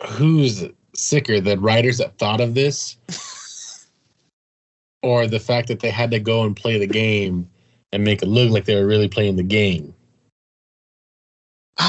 who's 0.06 0.64
sicker, 0.94 1.40
the 1.40 1.58
writers 1.58 1.98
that 1.98 2.18
thought 2.18 2.42
of 2.42 2.54
this, 2.54 2.98
or 5.08 5.26
the 5.26 5.40
fact 5.40 5.70
that 5.70 5.80
they 5.80 5.90
had 5.90 6.12
to 6.12 6.20
go 6.20 6.44
and 6.44 6.54
play 6.54 6.78
the 6.78 6.86
game 6.86 7.50
and 7.94 8.04
make 8.04 8.22
it 8.22 8.28
look 8.28 8.52
like 8.52 8.66
they 8.66 8.76
were 8.76 8.86
really 8.86 9.08
playing 9.08 9.38
the 9.38 9.44
game? 9.44 9.94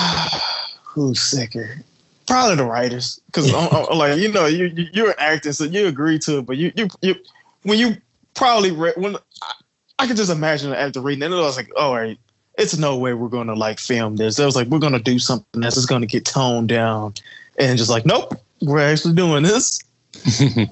Who's 0.85 1.21
sicker? 1.21 1.83
Probably 2.29 2.55
the 2.57 2.65
writers, 2.65 3.21
because 3.27 3.53
like 3.53 4.19
you 4.19 4.31
know, 4.31 4.47
you 4.47 4.67
you- 4.67 4.89
you're 4.93 5.09
an 5.11 5.17
actor, 5.19 5.53
so 5.53 5.65
you 5.65 5.87
agree 5.89 6.19
to 6.21 6.39
it. 6.39 6.47
But 6.47 6.59
you 6.59 6.71
you 6.77 6.89
you 7.03 7.17
when 7.63 7.79
you 7.79 7.97
probably 8.35 8.71
read 8.71 8.95
when 8.97 9.17
I, 9.43 9.53
I 9.99 10.07
could 10.07 10.17
just 10.17 10.31
imagine 10.31 10.73
actor 10.73 11.01
reading 11.01 11.23
it, 11.23 11.27
and 11.27 11.35
it 11.35 11.39
was 11.39 11.57
like, 11.57 11.71
all 11.77 11.95
right, 11.97 12.19
it's 12.59 12.77
no 12.79 12.99
way 12.99 13.15
we're 13.15 13.29
gonna 13.29 13.55
like 13.55 13.81
film 13.81 14.17
this. 14.17 14.39
It 14.39 14.45
was 14.45 14.55
like 14.55 14.69
we're 14.69 14.79
gonna 14.79 15.01
do 15.01 15.19
something 15.19 15.61
that's 15.63 15.75
just 15.75 15.89
gonna 15.89 16.07
get 16.07 16.25
toned 16.27 16.69
down, 16.69 17.15
and 17.59 17.79
just 17.79 17.91
like, 17.91 18.05
nope, 18.07 18.35
we're 18.61 18.79
actually 18.79 19.15
doing 19.15 19.43
this. 19.43 19.81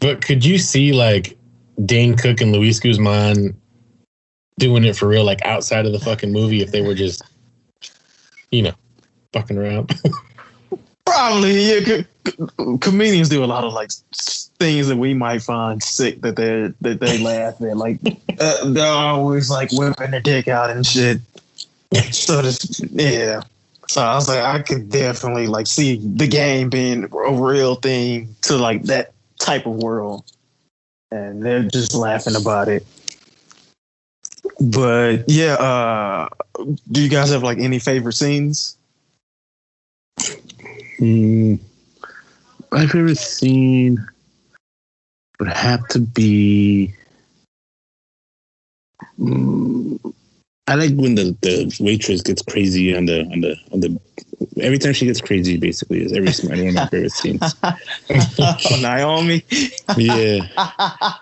But 0.00 0.20
could 0.22 0.44
you 0.44 0.58
see 0.58 0.92
like 0.92 1.38
Dane 1.84 2.16
Cook 2.16 2.40
and 2.40 2.52
Luis 2.52 2.80
Guzman 2.80 3.56
doing 4.58 4.84
it 4.84 4.96
for 4.96 5.08
real, 5.08 5.24
like 5.24 5.44
outside 5.44 5.86
of 5.86 5.92
the 5.92 5.98
fucking 5.98 6.32
movie, 6.32 6.62
if 6.62 6.70
they 6.70 6.80
were 6.80 6.94
just, 6.94 7.22
you 8.50 8.62
know, 8.62 8.74
fucking 9.32 9.58
around? 9.58 9.92
Probably, 11.06 11.74
yeah. 11.74 12.02
co- 12.24 12.46
co- 12.46 12.78
comedians 12.78 13.28
do 13.28 13.44
a 13.44 13.46
lot 13.46 13.64
of 13.64 13.72
like 13.72 13.90
things 14.58 14.88
that 14.88 14.96
we 14.96 15.14
might 15.14 15.42
find 15.42 15.82
sick 15.82 16.20
that 16.22 16.36
they 16.36 16.72
that 16.80 17.00
they 17.00 17.18
laugh 17.18 17.60
at. 17.60 17.76
Like 17.76 17.98
uh, 18.40 18.70
they're 18.70 18.86
always 18.86 19.50
like 19.50 19.70
whipping 19.72 20.12
their 20.12 20.20
dick 20.20 20.48
out 20.48 20.70
and 20.70 20.86
shit. 20.86 21.20
So 22.10 22.42
this, 22.42 22.80
yeah. 22.90 23.42
So 23.88 24.02
I 24.02 24.14
was 24.14 24.28
like, 24.28 24.42
I 24.42 24.62
could 24.62 24.88
definitely 24.88 25.46
like 25.46 25.66
see 25.66 26.00
the 26.02 26.26
game 26.26 26.70
being 26.70 27.04
a 27.04 27.32
real 27.32 27.76
thing 27.76 28.34
to 28.42 28.56
like 28.56 28.84
that 28.84 29.12
type 29.38 29.66
of 29.66 29.74
world, 29.74 30.24
and 31.10 31.44
they're 31.44 31.62
just 31.62 31.94
laughing 31.94 32.36
about 32.36 32.68
it. 32.68 32.86
But 34.60 35.24
yeah, 35.26 35.54
uh, 35.54 36.28
do 36.90 37.02
you 37.02 37.08
guys 37.08 37.30
have 37.30 37.42
like 37.42 37.58
any 37.58 37.78
favorite 37.78 38.12
scenes? 38.14 38.76
Hmm. 40.98 41.56
my 42.70 42.86
favorite 42.86 43.18
scene 43.18 43.98
would 45.40 45.48
have 45.48 45.86
to 45.88 45.98
be. 45.98 46.94
Mm, 49.18 50.14
I 50.66 50.74
like 50.76 50.94
when 50.94 51.14
the, 51.16 51.36
the 51.42 51.76
waitress 51.80 52.22
gets 52.22 52.42
crazy 52.42 52.96
on 52.96 53.06
the 53.06 53.20
on 53.32 53.40
the 53.40 53.56
on 53.72 53.80
the 53.80 54.00
every 54.60 54.78
time 54.78 54.92
she 54.92 55.06
gets 55.06 55.20
crazy 55.20 55.56
basically 55.56 56.04
is 56.04 56.12
every 56.12 56.30
one 56.48 56.68
of 56.68 56.74
my 56.74 56.86
favorite 56.86 57.12
scenes. 57.12 57.54
oh, 57.62 58.78
Naomi. 58.80 59.42
Yeah. 59.96 60.46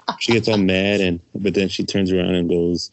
she 0.20 0.32
gets 0.32 0.48
all 0.48 0.58
mad 0.58 1.00
and 1.00 1.20
but 1.34 1.54
then 1.54 1.68
she 1.68 1.84
turns 1.84 2.12
around 2.12 2.34
and 2.34 2.48
goes 2.48 2.90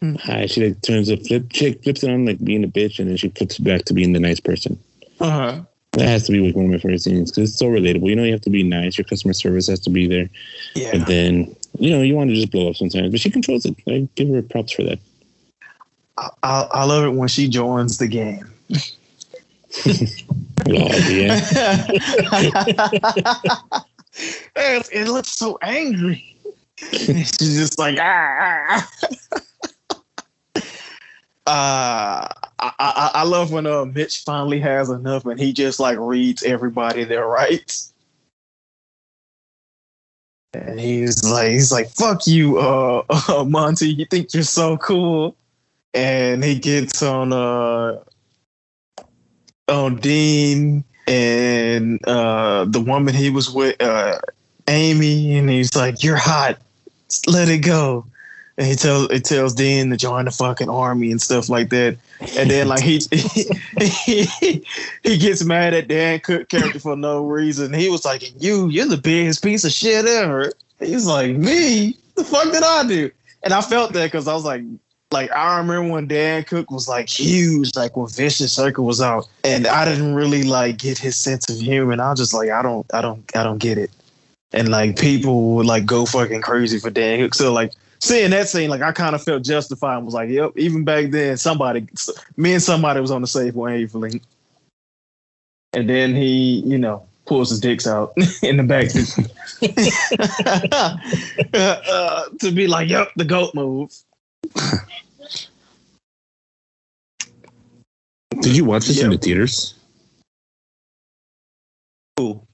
Hmm. 0.00 0.16
hi 0.16 0.46
she 0.46 0.66
like 0.66 0.82
turns 0.82 1.08
a 1.08 1.16
flip 1.16 1.44
chick 1.50 1.80
flips 1.84 2.02
it 2.02 2.10
on 2.10 2.26
like 2.26 2.42
being 2.42 2.64
a 2.64 2.66
bitch 2.66 2.98
and 2.98 3.08
then 3.08 3.16
she 3.16 3.28
flips 3.28 3.60
it 3.60 3.62
back 3.62 3.84
to 3.84 3.94
being 3.94 4.12
the 4.12 4.18
nice 4.18 4.40
person 4.40 4.76
Uh-huh. 5.20 5.60
that 5.92 6.08
has 6.08 6.26
to 6.26 6.32
be 6.32 6.40
like 6.40 6.56
one 6.56 6.64
of 6.64 6.72
my 6.72 6.78
favorite 6.78 7.02
scenes 7.02 7.30
because 7.30 7.50
it's 7.50 7.58
so 7.60 7.66
relatable 7.66 8.08
you 8.08 8.16
know 8.16 8.24
you 8.24 8.32
have 8.32 8.40
to 8.40 8.50
be 8.50 8.64
nice 8.64 8.98
your 8.98 9.04
customer 9.04 9.32
service 9.32 9.68
has 9.68 9.78
to 9.78 9.90
be 9.90 10.08
there 10.08 10.28
Yeah. 10.74 10.90
but 10.98 11.06
then 11.06 11.54
you 11.78 11.90
know 11.90 12.02
you 12.02 12.16
want 12.16 12.30
to 12.30 12.34
just 12.34 12.50
blow 12.50 12.68
up 12.68 12.74
sometimes 12.74 13.10
but 13.12 13.20
she 13.20 13.30
controls 13.30 13.64
it 13.64 13.76
i 13.88 14.08
give 14.16 14.28
her 14.30 14.42
props 14.42 14.72
for 14.72 14.82
that 14.82 14.98
I, 16.18 16.30
I, 16.42 16.68
I 16.72 16.84
love 16.84 17.04
it 17.04 17.10
when 17.16 17.28
she 17.28 17.46
joins 17.46 17.98
the 17.98 18.08
game. 18.08 18.50
Yeah 20.66 21.88
it, 24.56 24.88
it 24.92 25.08
looks 25.08 25.32
so 25.32 25.58
angry. 25.62 26.36
She's 26.92 27.56
just 27.56 27.78
like, 27.78 27.98
ah. 28.00 28.88
Uh, 31.44 32.28
I, 32.58 32.72
I, 32.78 33.10
I 33.14 33.22
love 33.24 33.50
when 33.52 33.66
uh, 33.66 33.84
Mitch 33.84 34.22
finally 34.22 34.60
has 34.60 34.90
enough 34.90 35.26
and 35.26 35.40
he 35.40 35.52
just 35.52 35.80
like 35.80 35.98
reads 35.98 36.42
everybody 36.42 37.04
their 37.04 37.26
rights. 37.26 37.92
And 40.54 40.78
he's 40.78 41.24
like, 41.24 41.50
he's 41.50 41.72
like, 41.72 41.88
fuck 41.88 42.26
you, 42.26 42.58
uh, 42.58 43.02
uh, 43.28 43.44
Monty. 43.44 43.88
You 43.88 44.04
think 44.04 44.34
you're 44.34 44.42
so 44.42 44.76
cool. 44.76 45.34
And 45.94 46.44
he 46.44 46.58
gets 46.58 47.02
on, 47.02 47.32
uh, 47.32 48.02
on 49.68 49.96
Dean 49.96 50.84
and 51.06 52.04
uh, 52.06 52.64
the 52.64 52.80
woman 52.80 53.14
he 53.14 53.30
was 53.30 53.50
with, 53.50 53.80
uh, 53.80 54.18
Amy, 54.68 55.36
and 55.36 55.50
he's 55.50 55.74
like, 55.74 56.02
"You're 56.02 56.16
hot, 56.16 56.58
let 57.26 57.48
it 57.48 57.58
go." 57.58 58.06
And 58.58 58.66
he 58.66 58.76
tells 58.76 59.10
it 59.10 59.24
tells 59.24 59.54
Dean 59.54 59.90
to 59.90 59.96
join 59.96 60.26
the 60.26 60.30
fucking 60.30 60.68
army 60.68 61.10
and 61.10 61.20
stuff 61.20 61.48
like 61.48 61.70
that. 61.70 61.96
And 62.36 62.50
then 62.50 62.68
like 62.68 62.82
he 62.82 63.00
he, 63.80 64.64
he 65.02 65.18
gets 65.18 65.42
mad 65.44 65.74
at 65.74 65.88
Dane 65.88 66.20
Cook 66.20 66.48
character 66.48 66.78
for 66.78 66.96
no 66.96 67.24
reason. 67.24 67.72
He 67.72 67.88
was 67.88 68.04
like, 68.04 68.40
"You, 68.40 68.68
you're 68.68 68.86
the 68.86 68.98
biggest 68.98 69.42
piece 69.42 69.64
of 69.64 69.72
shit 69.72 70.06
ever." 70.06 70.52
He's 70.78 71.06
like, 71.06 71.36
"Me? 71.36 71.96
The 72.14 72.24
fuck 72.24 72.52
did 72.52 72.62
I 72.62 72.86
do?" 72.86 73.10
And 73.42 73.52
I 73.52 73.60
felt 73.60 73.92
that 73.94 74.06
because 74.06 74.28
I 74.28 74.34
was 74.34 74.44
like, 74.44 74.62
like 75.12 75.30
I 75.32 75.58
remember 75.58 75.92
when 75.92 76.06
Dane 76.06 76.44
Cook 76.44 76.70
was 76.70 76.88
like 76.88 77.08
huge, 77.08 77.74
like 77.76 77.96
when 77.96 78.08
Vicious 78.08 78.52
Circle 78.52 78.84
was 78.84 79.00
out, 79.00 79.28
and 79.44 79.66
I 79.66 79.84
didn't 79.84 80.14
really 80.14 80.42
like 80.42 80.78
get 80.78 80.98
his 80.98 81.16
sense 81.16 81.48
of 81.48 81.58
humor. 81.58 81.92
And 81.92 82.00
I 82.00 82.10
was 82.10 82.18
just 82.18 82.34
like, 82.34 82.50
I 82.50 82.62
don't, 82.62 82.86
I 82.94 83.00
don't, 83.00 83.24
I 83.36 83.42
don't 83.42 83.58
get 83.58 83.78
it. 83.78 83.90
And 84.52 84.68
like 84.70 84.98
people 84.98 85.54
would 85.54 85.66
like 85.66 85.86
go 85.86 86.06
fucking 86.06 86.42
crazy 86.42 86.78
for 86.78 86.90
Dane 86.90 87.20
Cook. 87.20 87.34
So 87.34 87.52
like 87.52 87.72
seeing 88.00 88.30
that 88.30 88.48
scene, 88.48 88.70
like 88.70 88.82
I 88.82 88.92
kind 88.92 89.14
of 89.14 89.22
felt 89.22 89.44
justified 89.44 89.96
and 89.96 90.04
was 90.04 90.14
like, 90.14 90.28
yep. 90.28 90.52
Even 90.56 90.84
back 90.84 91.10
then, 91.10 91.36
somebody, 91.36 91.86
me 92.36 92.54
and 92.54 92.62
somebody 92.62 93.00
was 93.00 93.10
on 93.10 93.22
the 93.22 93.28
safe 93.28 93.54
wavelength. 93.54 94.24
And 95.74 95.88
then 95.88 96.14
he, 96.14 96.60
you 96.66 96.76
know, 96.76 97.06
pulls 97.24 97.50
his 97.50 97.60
dicks 97.60 97.86
out 97.86 98.12
in 98.42 98.58
the 98.58 98.62
back 98.62 98.88
uh, 101.54 102.24
to 102.40 102.50
be 102.50 102.66
like, 102.66 102.88
yep, 102.88 103.10
the 103.16 103.24
goat 103.24 103.54
move. 103.54 103.90
Did 108.40 108.56
you 108.56 108.64
watch 108.64 108.86
this 108.86 109.00
in 109.02 109.10
the 109.10 109.18
theaters 109.18 109.74
Cool. 112.16 112.46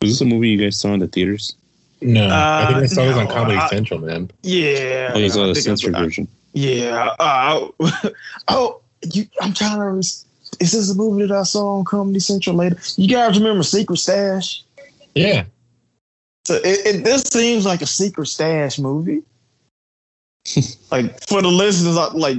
was 0.00 0.10
this 0.10 0.20
a 0.20 0.24
movie 0.24 0.48
you 0.50 0.58
guys 0.58 0.78
saw 0.78 0.92
in 0.94 1.00
the 1.00 1.06
theaters 1.06 1.56
No, 2.00 2.26
I 2.30 2.66
think 2.66 2.78
I 2.78 2.86
saw 2.86 3.04
this 3.04 3.16
on 3.16 3.28
Comedy 3.28 3.56
I- 3.58 3.68
Central, 3.68 4.00
man. 4.00 4.30
Yeah. 4.42 5.12
oh 5.14 5.18
you 5.18 5.28
saw 5.30 5.46
the 5.46 5.54
censored 5.54 5.94
version. 5.96 6.28
Yeah. 6.52 7.10
Uh, 7.18 7.68
oh, 8.48 8.80
you, 9.12 9.26
I'm 9.40 9.52
trying 9.54 9.78
to. 9.78 9.98
is 9.98 10.26
this 10.72 10.90
a 10.90 10.94
movie 10.94 11.26
that 11.26 11.36
I 11.36 11.42
saw 11.42 11.78
on 11.78 11.84
Comedy 11.84 12.20
Central 12.20 12.54
later? 12.56 12.78
You 12.96 13.08
guys 13.08 13.36
remember 13.38 13.62
Secret 13.64 13.96
Stash? 13.96 14.62
Yeah. 15.16 15.44
So 16.44 16.54
it, 16.56 16.86
it 16.86 17.04
this 17.04 17.22
seems 17.22 17.64
like 17.66 17.82
a 17.82 17.86
Secret 17.86 18.26
Stash 18.26 18.78
movie. 18.78 19.22
Like 20.90 21.26
for 21.26 21.42
the 21.42 21.48
listeners, 21.48 21.96
like 22.14 22.38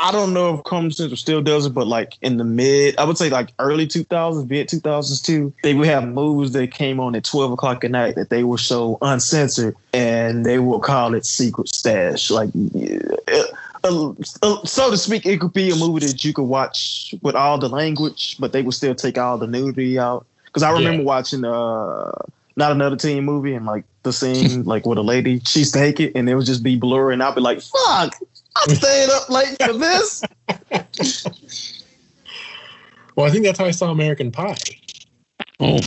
I- 0.00 0.12
don't 0.12 0.34
know 0.34 0.54
if 0.54 0.64
Comedy 0.64 0.92
Central 0.94 1.16
still 1.16 1.40
does 1.40 1.64
it, 1.64 1.70
but 1.70 1.86
like 1.86 2.14
in 2.20 2.36
the 2.36 2.44
mid, 2.44 2.98
I 2.98 3.04
would 3.04 3.16
say 3.16 3.30
like 3.30 3.50
early 3.58 3.86
2000s, 3.86 4.48
mid 4.48 4.68
2000s 4.68 5.22
too, 5.22 5.52
they 5.62 5.74
would 5.74 5.86
have 5.86 6.06
movies 6.08 6.52
that 6.52 6.72
came 6.72 7.00
on 7.00 7.14
at 7.14 7.24
12 7.24 7.52
o'clock 7.52 7.84
at 7.84 7.90
night 7.90 8.16
that 8.16 8.28
they 8.28 8.44
would 8.44 8.60
show 8.60 8.98
uncensored, 9.00 9.74
and 9.94 10.44
they 10.44 10.58
would 10.58 10.80
call 10.82 11.14
it 11.14 11.24
Secret 11.24 11.68
Stash. 11.68 12.30
Like, 12.30 12.50
uh, 13.32 13.42
uh, 13.84 14.12
uh, 14.42 14.64
so 14.64 14.90
to 14.90 14.96
speak, 14.96 15.24
it 15.24 15.40
could 15.40 15.52
be 15.54 15.70
a 15.70 15.76
movie 15.76 16.06
that 16.06 16.22
you 16.24 16.32
could 16.34 16.44
watch 16.44 17.14
with 17.22 17.34
all 17.34 17.56
the 17.58 17.68
language, 17.68 18.36
but 18.38 18.52
they 18.52 18.62
would 18.62 18.74
still 18.74 18.94
take 18.94 19.16
all 19.16 19.38
the 19.38 19.46
nudity 19.46 19.98
out. 19.98 20.26
Because 20.46 20.62
I 20.62 20.70
remember 20.70 21.00
Yeah. 21.02 21.06
watching 21.08 21.44
uh, 21.44 22.10
not 22.56 22.72
another 22.72 22.96
teen 22.96 23.24
movie, 23.24 23.54
and 23.54 23.66
like 23.66 23.84
the 24.02 24.12
scene 24.12 24.64
like 24.72 24.86
with 24.86 24.98
a 24.98 25.02
lady, 25.02 25.40
she's 25.46 25.74
naked, 25.74 26.12
and 26.14 26.28
it 26.28 26.34
would 26.34 26.46
just 26.46 26.62
be 26.62 26.76
blurry, 26.76 27.14
and 27.14 27.22
I'd 27.22 27.34
be 27.34 27.40
like, 27.40 27.60
"Fuck." 27.60 28.14
I 28.54 28.74
stayed 28.74 29.08
up 29.08 29.30
late 29.30 29.56
for 29.62 29.72
this. 29.72 30.22
Well, 33.16 33.26
I 33.26 33.30
think 33.30 33.44
that's 33.44 33.58
how 33.58 33.66
I 33.66 33.72
saw 33.72 33.90
American 33.90 34.32
Pie. 34.32 34.56
Oh, 35.60 35.80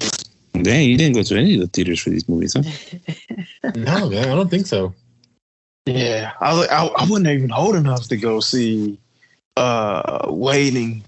dang! 0.53 0.89
You 0.89 0.98
didn't 0.98 1.15
go 1.15 1.24
to 1.24 1.38
any 1.38 1.55
of 1.55 1.62
the 1.62 1.67
theaters 1.67 2.00
for 2.00 2.12
these 2.12 2.29
movies, 2.29 2.53
huh? 2.53 2.62
No, 3.75 4.10
man, 4.10 4.29
I 4.29 4.36
don't 4.36 4.50
think 4.50 4.67
so. 4.67 4.93
Yeah, 5.86 6.34
I 6.39 6.53
was 6.53 6.60
like, 6.62 6.72
I, 6.72 6.86
I 6.86 7.05
wasn't 7.05 7.27
even 7.27 7.51
old 7.51 7.75
enough 7.75 8.07
to 8.10 8.17
go 8.17 8.39
see 8.39 9.00
uh 9.57 10.27
Waiting. 10.29 11.03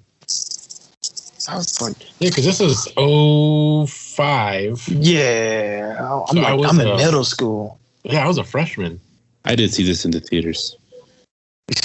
I 1.47 1.55
was 1.55 1.81
like, 1.81 1.95
Yeah, 2.19 2.29
because 2.29 2.45
this 2.45 2.59
is 2.61 2.87
05. 2.97 4.87
yeah, 4.89 5.97
I'm, 5.99 6.35
So 6.35 6.41
I 6.41 6.51
like, 6.51 6.59
was, 6.59 6.69
I'm 6.69 6.79
in 6.79 6.87
uh, 6.87 6.97
middle 6.97 7.23
school. 7.23 7.79
Yeah, 8.03 8.23
I 8.25 8.27
was 8.27 8.37
a 8.37 8.43
freshman. 8.43 8.99
I 9.45 9.55
did 9.55 9.73
see 9.73 9.83
this 9.83 10.03
in 10.05 10.11
the 10.11 10.19
theaters. 10.19 10.77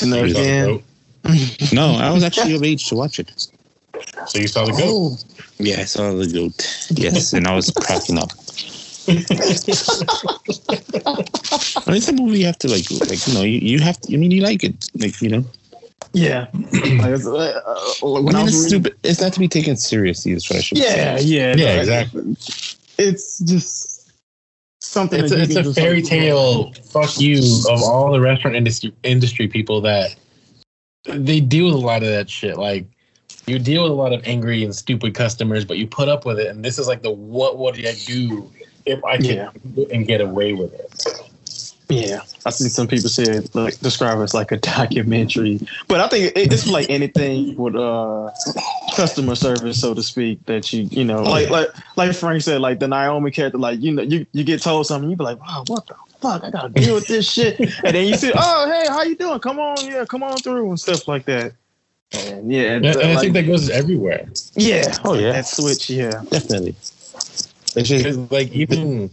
You 0.00 0.08
know, 0.08 0.24
you 0.24 0.34
the. 0.34 0.82
No, 1.72 1.94
I 1.94 2.10
was 2.10 2.24
actually 2.24 2.54
of 2.54 2.64
age 2.64 2.88
to 2.88 2.96
watch 2.96 3.20
it. 3.20 3.30
So 4.26 4.38
you 4.38 4.48
saw 4.48 4.64
the 4.64 4.72
goat. 4.72 4.80
Oh, 4.82 5.16
Yeah, 5.58 5.80
I 5.80 5.84
saw 5.84 6.12
the 6.12 6.26
goat. 6.26 6.86
Yes, 6.90 7.32
and 7.32 7.46
I 7.46 7.54
was 7.54 7.70
cracking 7.70 8.18
up. 8.18 8.32
I 9.08 9.12
mean, 11.86 11.96
it's 11.96 12.08
a 12.08 12.12
movie 12.12 12.40
you 12.40 12.46
have 12.46 12.58
to 12.58 12.68
like, 12.68 12.90
like 12.90 13.26
you 13.26 13.34
know, 13.34 13.42
you, 13.42 13.58
you 13.58 13.80
have 13.80 14.00
to. 14.02 14.14
I 14.14 14.16
mean, 14.16 14.30
you 14.30 14.42
like 14.42 14.64
it, 14.64 14.88
like 14.98 15.20
you 15.20 15.28
know. 15.28 15.44
Yeah. 16.12 16.46
Like, 16.52 16.70
it's, 16.72 17.26
uh, 17.26 17.60
uh, 18.02 18.20
when 18.20 18.34
I 18.34 18.40
I 18.40 18.42
mean, 18.42 18.44
was 18.44 18.54
it's 18.64 18.72
reading- 18.74 18.84
stupid. 18.92 18.98
It's 19.02 19.20
not 19.20 19.32
to 19.34 19.40
be 19.40 19.48
taken 19.48 19.76
seriously. 19.76 20.32
Is 20.32 20.48
what 20.48 20.58
I 20.58 20.62
should 20.62 20.78
yeah, 20.78 21.16
say. 21.16 21.24
yeah, 21.24 21.54
Yeah, 21.56 21.66
like, 21.66 21.78
exactly. 21.80 22.36
It's 22.98 23.38
just 23.40 24.12
something. 24.80 25.22
It's 25.24 25.32
a, 25.32 25.40
it's 25.42 25.56
a 25.56 25.72
fairy 25.74 26.02
tale 26.02 26.72
fuck 26.90 27.18
you 27.20 27.38
of 27.70 27.82
all 27.82 28.12
the 28.12 28.20
restaurant 28.20 28.56
industry 28.56 28.92
industry 29.02 29.48
people 29.48 29.80
that 29.82 30.14
they 31.04 31.40
deal 31.40 31.66
with 31.66 31.74
a 31.74 31.78
lot 31.78 32.02
of 32.02 32.08
that 32.10 32.28
shit. 32.28 32.58
Like 32.58 32.84
you 33.46 33.58
deal 33.58 33.84
with 33.84 33.92
a 33.92 33.94
lot 33.94 34.12
of 34.12 34.22
angry 34.24 34.62
and 34.62 34.74
stupid 34.74 35.14
customers, 35.14 35.64
but 35.64 35.78
you 35.78 35.86
put 35.86 36.08
up 36.08 36.24
with 36.26 36.38
it. 36.38 36.48
And 36.48 36.64
this 36.64 36.78
is 36.78 36.86
like 36.86 37.02
the 37.02 37.10
what 37.10 37.58
would 37.58 37.76
I 37.84 37.94
do 38.06 38.52
if 38.86 39.02
I 39.04 39.16
can 39.16 39.24
Yeah. 39.26 39.50
and 39.92 40.06
get 40.06 40.20
away 40.20 40.52
with 40.52 40.74
it? 40.74 41.31
Yeah, 41.92 42.20
I 42.46 42.50
see 42.50 42.68
some 42.68 42.88
people 42.88 43.08
say 43.10 43.40
like 43.54 43.78
describe 43.80 44.18
it 44.18 44.22
as 44.22 44.34
like 44.34 44.50
a 44.52 44.56
documentary, 44.56 45.60
but 45.88 46.00
I 46.00 46.08
think 46.08 46.36
it, 46.36 46.52
it's 46.52 46.66
like 46.66 46.88
anything 46.88 47.54
with 47.56 47.76
uh 47.76 48.30
customer 48.96 49.34
service, 49.34 49.80
so 49.80 49.92
to 49.94 50.02
speak. 50.02 50.44
That 50.46 50.72
you 50.72 50.84
you 50.84 51.04
know, 51.04 51.22
like 51.22 51.50
like 51.50 51.68
like 51.96 52.14
Frank 52.14 52.42
said, 52.42 52.60
like 52.60 52.78
the 52.78 52.88
Naomi 52.88 53.30
character, 53.30 53.58
like 53.58 53.80
you 53.80 53.92
know, 53.92 54.02
you 54.02 54.26
you 54.32 54.44
get 54.44 54.62
told 54.62 54.86
something, 54.86 55.10
you 55.10 55.16
be 55.16 55.24
like, 55.24 55.40
wow, 55.40 55.64
what 55.66 55.86
the 55.86 55.94
fuck, 56.20 56.42
I 56.44 56.50
gotta 56.50 56.68
deal 56.70 56.94
with 56.94 57.06
this 57.08 57.30
shit, 57.30 57.58
and 57.60 57.94
then 57.94 58.06
you 58.06 58.14
see, 58.16 58.32
oh 58.34 58.70
hey, 58.70 58.88
how 58.88 59.02
you 59.02 59.14
doing? 59.16 59.38
Come 59.40 59.58
on, 59.58 59.76
yeah, 59.84 60.04
come 60.06 60.22
on 60.22 60.36
through 60.38 60.68
and 60.70 60.80
stuff 60.80 61.06
like 61.08 61.24
that. 61.26 61.52
And 62.14 62.52
yeah, 62.52 62.72
And, 62.74 62.84
and 62.86 62.96
I 63.00 63.14
like- 63.14 63.20
think 63.20 63.32
that 63.34 63.46
goes 63.46 63.70
everywhere. 63.70 64.28
yeah, 64.54 64.94
Oh, 65.04 65.14
yeah. 65.14 65.32
that 65.32 65.46
switch, 65.46 65.88
yeah, 65.90 66.22
Definitely. 66.30 66.74
It's 67.74 67.88
just, 67.88 68.04
Because 68.04 68.16
like 68.30 68.50
even 68.52 69.08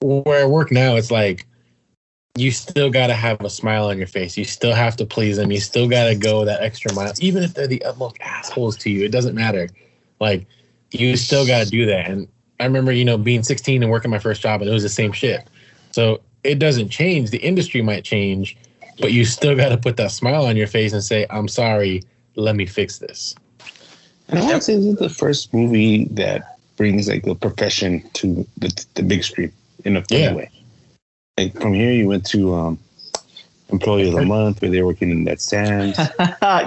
where 0.00 0.42
I 0.42 0.46
work 0.46 0.70
now, 0.70 0.94
it's 0.94 1.10
like 1.10 1.44
you 2.38 2.50
still 2.50 2.90
got 2.90 3.08
to 3.08 3.14
have 3.14 3.40
a 3.40 3.50
smile 3.50 3.86
on 3.86 3.98
your 3.98 4.06
face. 4.06 4.36
You 4.36 4.44
still 4.44 4.74
have 4.74 4.96
to 4.96 5.06
please 5.06 5.36
them. 5.36 5.50
You 5.50 5.60
still 5.60 5.88
got 5.88 6.08
to 6.08 6.14
go 6.14 6.44
that 6.44 6.62
extra 6.62 6.92
mile, 6.94 7.12
even 7.20 7.42
if 7.42 7.54
they're 7.54 7.66
the 7.66 7.82
utmost 7.84 8.16
assholes 8.20 8.76
to 8.78 8.90
you. 8.90 9.04
It 9.04 9.12
doesn't 9.12 9.34
matter. 9.34 9.68
Like 10.20 10.46
you 10.90 11.16
still 11.16 11.46
got 11.46 11.64
to 11.64 11.70
do 11.70 11.86
that. 11.86 12.08
And 12.08 12.28
I 12.60 12.64
remember, 12.64 12.92
you 12.92 13.04
know, 13.04 13.18
being 13.18 13.42
16 13.42 13.82
and 13.82 13.90
working 13.90 14.10
my 14.10 14.18
first 14.18 14.42
job, 14.42 14.60
and 14.60 14.70
it 14.70 14.72
was 14.72 14.82
the 14.82 14.88
same 14.88 15.12
shit. 15.12 15.46
So 15.92 16.20
it 16.44 16.58
doesn't 16.58 16.88
change. 16.88 17.30
The 17.30 17.38
industry 17.38 17.82
might 17.82 18.04
change, 18.04 18.56
but 19.00 19.12
you 19.12 19.24
still 19.24 19.56
got 19.56 19.70
to 19.70 19.76
put 19.76 19.96
that 19.96 20.10
smile 20.10 20.44
on 20.46 20.56
your 20.56 20.66
face 20.66 20.92
and 20.92 21.02
say, 21.02 21.26
"I'm 21.30 21.48
sorry. 21.48 22.02
Let 22.36 22.56
me 22.56 22.66
fix 22.66 22.98
this." 22.98 23.34
and 24.28 24.38
I 24.38 24.42
want 24.42 24.56
to 24.56 24.60
say 24.62 24.76
this 24.76 24.84
is 24.84 24.96
the 24.96 25.08
first 25.08 25.54
movie 25.54 26.04
that 26.12 26.58
brings 26.76 27.08
like 27.08 27.24
the 27.24 27.34
profession 27.34 28.08
to 28.12 28.46
the, 28.58 28.86
the 28.94 29.02
big 29.02 29.24
screen 29.24 29.50
in 29.84 29.96
a 29.96 30.04
funny 30.04 30.22
Yeah. 30.22 30.34
way. 30.34 30.50
Like 31.38 31.60
from 31.60 31.72
here, 31.72 31.92
you 31.92 32.08
went 32.08 32.26
to 32.26 32.52
um, 32.54 32.78
Employee 33.68 34.08
of 34.08 34.14
the 34.14 34.24
Month, 34.36 34.60
where 34.60 34.70
they're 34.72 34.84
working 34.84 35.10
in 35.10 35.24
that 35.24 35.40
stand. 35.40 35.94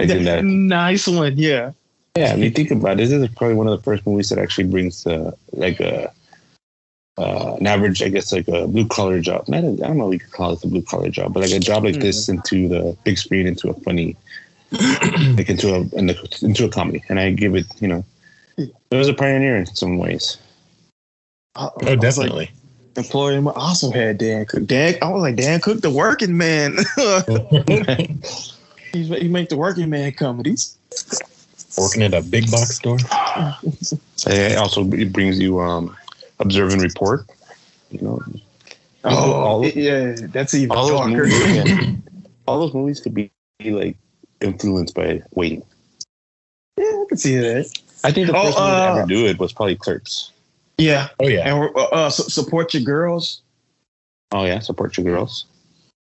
did 0.06 0.24
that. 0.24 0.42
nice 0.44 1.06
one, 1.06 1.36
yeah, 1.36 1.72
Yeah, 2.16 2.32
I 2.32 2.36
mean, 2.36 2.54
think 2.54 2.70
about 2.70 2.92
it. 2.92 3.08
This 3.08 3.12
is 3.12 3.28
probably 3.36 3.54
one 3.54 3.68
of 3.68 3.76
the 3.76 3.82
first 3.82 4.06
movies 4.06 4.30
that 4.30 4.38
actually 4.38 4.68
brings 4.68 5.06
uh, 5.06 5.32
like 5.52 5.80
a 5.80 6.10
uh, 7.18 7.56
an 7.60 7.66
average, 7.66 8.02
I 8.02 8.08
guess, 8.08 8.32
like 8.32 8.48
a 8.48 8.66
blue 8.66 8.88
collar 8.88 9.20
job. 9.20 9.46
Not, 9.46 9.62
a, 9.62 9.68
I 9.72 9.88
don't 9.88 9.98
know 9.98 10.08
if 10.08 10.14
you 10.14 10.20
could 10.20 10.32
call 10.32 10.54
it 10.54 10.64
a 10.64 10.66
blue 10.66 10.80
collar 10.80 11.10
job, 11.10 11.34
but 11.34 11.40
like 11.40 11.52
a 11.52 11.58
job 11.60 11.84
like 11.84 12.00
this 12.00 12.30
into 12.30 12.66
the 12.68 12.96
big 13.04 13.18
screen, 13.18 13.46
into 13.46 13.68
a 13.68 13.74
funny, 13.74 14.16
like 14.72 15.50
into 15.50 15.74
a 15.74 15.80
in 15.98 16.06
the- 16.06 16.38
into 16.40 16.64
a 16.64 16.70
comedy. 16.70 17.04
And 17.10 17.20
I 17.20 17.30
give 17.32 17.54
it, 17.54 17.66
you 17.80 17.88
know, 17.88 18.02
it 18.56 18.72
was 18.90 19.08
a 19.08 19.14
pioneer 19.14 19.56
in 19.56 19.66
some 19.66 19.98
ways. 19.98 20.38
I- 21.56 21.66
I 21.66 21.70
Oh, 21.88 21.96
definitely. 21.96 22.46
like, 22.46 22.52
definitely. 22.94 23.36
employee 23.36 23.54
I 23.56 23.58
also 23.60 23.90
had 23.90 24.18
Dane 24.18 24.44
Cook. 24.46 24.66
Dan, 24.66 24.94
I 25.02 25.08
was 25.10 25.22
like 25.22 25.36
Dane 25.36 25.60
Cook, 25.60 25.80
the 25.80 25.90
working 25.90 26.36
man. 26.36 26.76
He's 28.92 29.08
he 29.08 29.28
make 29.28 29.48
the 29.48 29.56
working 29.56 29.88
man 29.90 30.12
comedies. 30.12 30.76
Working 31.78 32.02
at 32.02 32.12
a 32.14 32.20
big 32.22 32.50
box 32.50 32.74
store. 32.76 32.98
It 34.26 34.58
also 34.58 34.90
it 34.92 35.12
brings 35.12 35.38
you 35.38 35.60
um, 35.60 35.96
observe 36.40 36.72
and 36.72 36.82
report. 36.82 37.26
You 37.90 38.00
know, 38.02 38.22
Oh, 39.04 39.32
all- 39.32 39.66
yeah, 39.66 40.14
that's 40.18 40.54
even 40.54 40.76
all 40.76 40.86
those 40.88 41.00
darker. 41.00 41.26
movies, 41.26 41.54
yeah. 41.56 41.92
all 42.46 42.60
those 42.60 42.74
movies 42.74 43.00
could 43.00 43.14
be 43.14 43.30
like 43.64 43.96
influenced 44.40 44.94
by 44.94 45.22
waiting. 45.32 45.62
yeah, 46.76 46.84
I 46.84 47.04
can 47.08 47.18
see 47.18 47.36
that. 47.36 47.66
I 48.04 48.10
think 48.12 48.26
the 48.28 48.36
Oh, 48.36 48.42
first 48.44 48.58
one 48.58 48.66
to 48.68 48.76
uh, 48.76 48.94
ever 48.98 49.06
do 49.06 49.26
it 49.26 49.38
was 49.38 49.52
probably 49.52 49.76
Clerks. 49.76 50.31
Yeah, 50.82 51.08
Oh 51.20 51.28
yeah. 51.28 51.48
and 51.48 51.60
we're, 51.60 51.70
uh, 51.76 51.84
uh, 51.92 52.10
su- 52.10 52.28
support 52.28 52.74
your 52.74 52.82
girls. 52.82 53.42
Oh 54.32 54.44
yeah, 54.44 54.58
support 54.60 54.96
your 54.96 55.04
girls. 55.04 55.44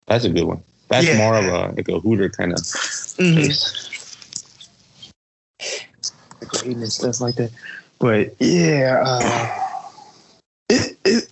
That's 0.06 0.24
a 0.24 0.30
good 0.30 0.44
one. 0.44 0.62
That's 0.88 1.06
Yeah. 1.06 1.18
more 1.18 1.36
of 1.36 1.44
a 1.44 1.74
like 1.76 1.88
a 1.88 2.00
Hooter 2.00 2.28
kind 2.28 2.52
of 2.52 2.58
mm-hmm. 2.58 3.36
face. 3.36 3.88
And 6.64 6.92
stuff 6.92 7.20
like 7.20 7.34
that. 7.36 7.50
But 7.98 8.34
yeah, 8.40 9.02
uh, 9.04 9.58
it, 10.68 10.96
it, 11.04 11.28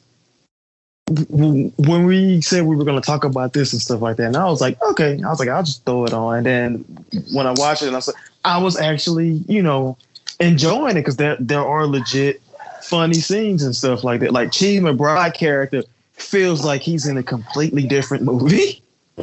when 1.29 2.07
we 2.07 2.41
said 2.41 2.65
we 2.65 2.77
were 2.77 2.85
going 2.85 3.01
to 3.01 3.05
talk 3.05 3.25
about 3.25 3.53
this 3.53 3.73
and 3.73 3.83
stuff 3.83 4.01
like 4.01 4.17
that, 4.17 4.27
and 4.27 4.37
I 4.37 4.45
was 4.45 4.61
like, 4.61 4.81
okay, 4.83 5.21
I 5.25 5.29
was 5.29 5.41
like, 5.41 5.49
I'll 5.49 5.63
just 5.63 5.85
throw 5.85 6.05
it 6.05 6.13
on. 6.13 6.39
And 6.39 6.47
then 6.47 6.85
when 7.33 7.47
I 7.47 7.53
watched 7.53 7.83
it, 7.83 7.87
and 7.87 7.97
I 7.97 7.99
was 7.99 8.09
like, 8.09 8.17
I 8.45 8.59
was 8.59 8.79
actually, 8.79 9.43
you 9.49 9.63
know, 9.63 9.97
enjoying 10.39 10.97
it 10.97 11.01
because 11.01 11.17
there 11.17 11.37
there 11.41 11.65
are 11.65 11.87
legit 11.87 12.41
funny 12.85 13.15
scenes 13.15 13.63
and 13.63 13.75
stuff 13.75 14.05
like 14.05 14.21
that. 14.21 14.33
Like 14.33 14.51
Chi 14.53 14.79
McBride 14.79 15.35
character 15.35 15.83
feels 16.15 16.65
like 16.65 16.83
he's 16.83 17.07
in 17.07 17.17
a 17.17 17.23
completely 17.23 17.87
different 17.87 18.25
movie. 18.25 18.83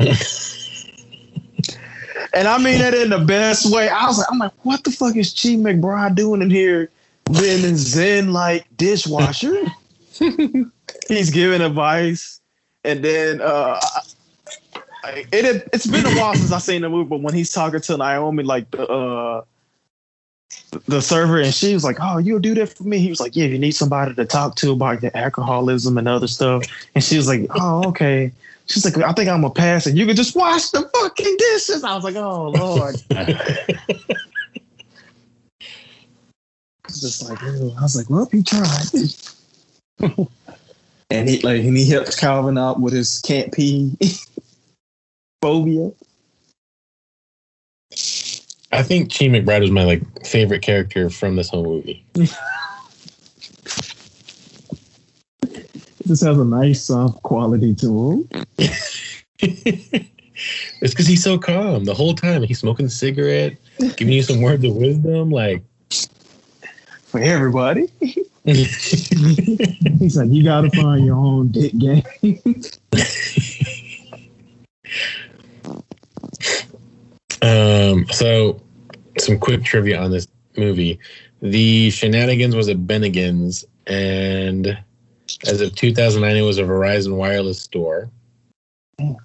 And 2.34 2.48
I 2.48 2.58
mean 2.60 2.80
that 2.80 2.94
in 2.94 3.10
the 3.10 3.20
best 3.20 3.72
way. 3.74 3.90
I 3.90 4.06
was 4.06 4.18
like, 4.20 4.28
I'm 4.32 4.38
like, 4.38 4.52
what 4.64 4.84
the 4.84 4.92
fuck 4.92 5.16
is 5.16 5.34
Chi 5.34 5.50
McBride 5.56 6.16
doing 6.16 6.42
in 6.42 6.50
here 6.52 6.90
being 7.32 7.66
a 7.66 7.76
Zen 7.76 8.32
like 8.32 8.66
dishwasher? 8.78 9.64
He's 11.08 11.32
giving 11.32 11.62
advice. 11.62 12.40
And 12.84 13.04
then 13.04 13.42
uh 13.42 13.80
I- 15.04 15.26
it 15.32 15.68
it's 15.74 15.88
been 15.88 16.06
a 16.06 16.12
while 16.20 16.36
since 16.36 16.52
I 16.52 16.60
seen 16.60 16.82
the 16.82 16.90
movie, 16.90 17.10
but 17.10 17.22
when 17.22 17.34
he's 17.34 17.52
talking 17.52 17.80
to 17.82 17.98
Naomi, 17.98 18.44
like 18.44 18.70
the 18.72 18.88
uh 18.88 19.44
the 20.88 21.02
server, 21.02 21.40
and 21.40 21.54
she 21.54 21.74
was 21.74 21.84
like, 21.84 21.98
"Oh, 22.02 22.18
you'll 22.18 22.40
do 22.40 22.54
that 22.56 22.70
for 22.70 22.84
me." 22.84 23.00
He 23.00 23.10
was 23.10 23.20
like, 23.20 23.36
"Yeah, 23.36 23.46
if 23.46 23.52
you 23.52 23.60
need 23.60 23.72
somebody 23.72 24.14
to 24.14 24.26
talk 24.26 24.56
to 24.58 24.72
about 24.72 25.02
your 25.02 25.12
alcoholism 25.16 25.98
and 25.98 26.08
other 26.08 26.28
stuff," 26.28 26.64
and 26.96 27.04
she 27.04 27.18
was 27.18 27.28
like, 27.28 27.48
"Oh, 27.52 27.88
okay." 27.90 28.32
She's 28.68 28.84
like, 28.84 28.98
"I 28.98 29.14
think 29.14 29.30
I'm 29.30 29.42
gonna 29.42 29.54
pass, 29.54 29.86
and 29.86 29.98
you 29.98 30.06
can 30.06 30.16
just 30.16 30.36
wash 30.36 30.70
the 30.70 30.82
fucking 30.82 31.38
dishes." 31.38 31.84
I 31.84 31.96
was 31.96 32.04
like, 32.04 32.16
"Oh 32.16 32.50
Lord." 32.50 32.96
just 36.88 37.30
like, 37.30 37.42
Ew. 37.42 37.74
I 37.78 37.82
was 37.82 37.96
like, 37.96 38.10
well, 38.10 38.28
he 38.32 38.44
tried. 38.44 38.86
and 41.10 41.30
he 41.30 41.40
like, 41.42 41.62
and 41.62 41.78
he 41.78 41.90
helps 41.90 42.20
Calvin 42.20 42.58
out 42.58 42.80
with 42.80 42.94
his 42.94 43.20
can't 43.20 43.52
pee 43.52 43.96
phobia. 45.42 45.92
I 48.72 48.84
think 48.84 49.12
Chi 49.12 49.26
McBride 49.26 49.62
was 49.62 49.72
my 49.72 49.84
like 49.84 50.26
favorite 50.26 50.62
character 50.62 51.10
from 51.10 51.36
this 51.36 51.50
whole 51.50 51.64
movie. 51.64 52.06
This 56.08 56.22
has 56.22 56.38
a 56.40 56.46
nice 56.46 56.84
soft 56.84 57.22
quality 57.24 57.76
to 57.76 58.12
him. 58.12 58.30
it's 59.40 60.00
because 60.80 61.06
he's 61.06 61.22
so 61.22 61.38
calm 61.38 61.84
the 61.84 61.94
whole 61.94 62.14
time. 62.14 62.44
He's 62.44 62.60
smoking 62.60 62.86
a 62.86 62.90
cigarette, 62.90 63.58
giving 63.98 64.14
you 64.14 64.24
some 64.24 64.42
words 64.42 64.64
of 64.64 64.74
wisdom. 64.74 65.32
Like, 65.32 65.64
for 67.08 67.20
everybody. 67.20 67.88
He's 68.46 70.16
like, 70.16 70.30
you 70.30 70.46
gotta 70.46 70.70
find 70.70 71.06
your 71.06 71.18
own 71.18 71.50
dick 71.50 71.78
game. 71.78 72.04
Um, 77.42 78.06
so 78.10 78.62
some 79.20 79.40
quick 79.40 79.64
trivia 79.64 80.00
on 80.00 80.12
this 80.12 80.28
movie. 80.56 81.00
The 81.42 81.90
shenanigans 81.92 82.56
was 82.56 82.68
at 82.70 82.78
Bennigan's, 82.78 83.66
and 83.86 84.78
as 85.46 85.62
of 85.62 85.76
2009, 85.76 86.36
it 86.36 86.42
was 86.42 86.58
a 86.58 86.64
Verizon 86.64 87.16
wireless 87.16 87.62
store. 87.62 88.10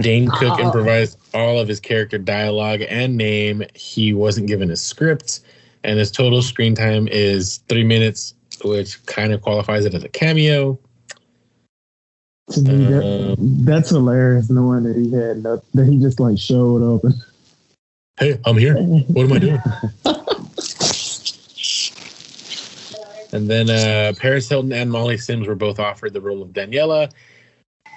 Dane 0.00 0.28
Cook 0.28 0.58
improvised 0.60 1.18
all 1.32 1.58
of 1.58 1.68
his 1.68 1.80
character 1.80 2.18
dialogue 2.18 2.82
and 2.88 3.16
name. 3.16 3.62
He 3.74 4.12
wasn't 4.12 4.46
given 4.46 4.70
a 4.70 4.76
script, 4.76 5.40
and 5.84 5.98
his 5.98 6.10
total 6.10 6.42
screen 6.42 6.74
time 6.74 7.08
is 7.08 7.58
three 7.68 7.84
minutes, 7.84 8.34
which 8.64 9.04
kind 9.06 9.32
of 9.32 9.42
qualifies 9.42 9.84
it 9.84 9.94
as 9.94 10.04
a 10.04 10.08
cameo. 10.08 10.78
To 12.50 12.62
me, 12.62 12.84
that, 12.86 13.36
Um, 13.38 13.64
that's 13.64 13.90
hilarious 13.90 14.50
knowing 14.50 14.84
that 14.84 14.96
he 14.96 15.12
had 15.12 15.42
no, 15.42 15.62
that 15.74 15.86
he 15.86 15.98
just 15.98 16.20
like 16.20 16.38
showed 16.38 16.82
up 16.82 17.04
and 17.04 17.14
Hey, 18.18 18.40
I'm 18.46 18.56
here. 18.56 18.76
What 18.76 19.26
am 19.26 19.32
I 19.34 19.38
doing? 19.38 19.60
and 23.32 23.50
then 23.50 23.68
uh, 23.68 24.14
Paris 24.18 24.48
Hilton 24.48 24.72
and 24.72 24.90
Molly 24.90 25.18
Sims 25.18 25.46
were 25.46 25.54
both 25.54 25.78
offered 25.78 26.14
the 26.14 26.20
role 26.22 26.40
of 26.40 26.48
Daniela. 26.48 27.12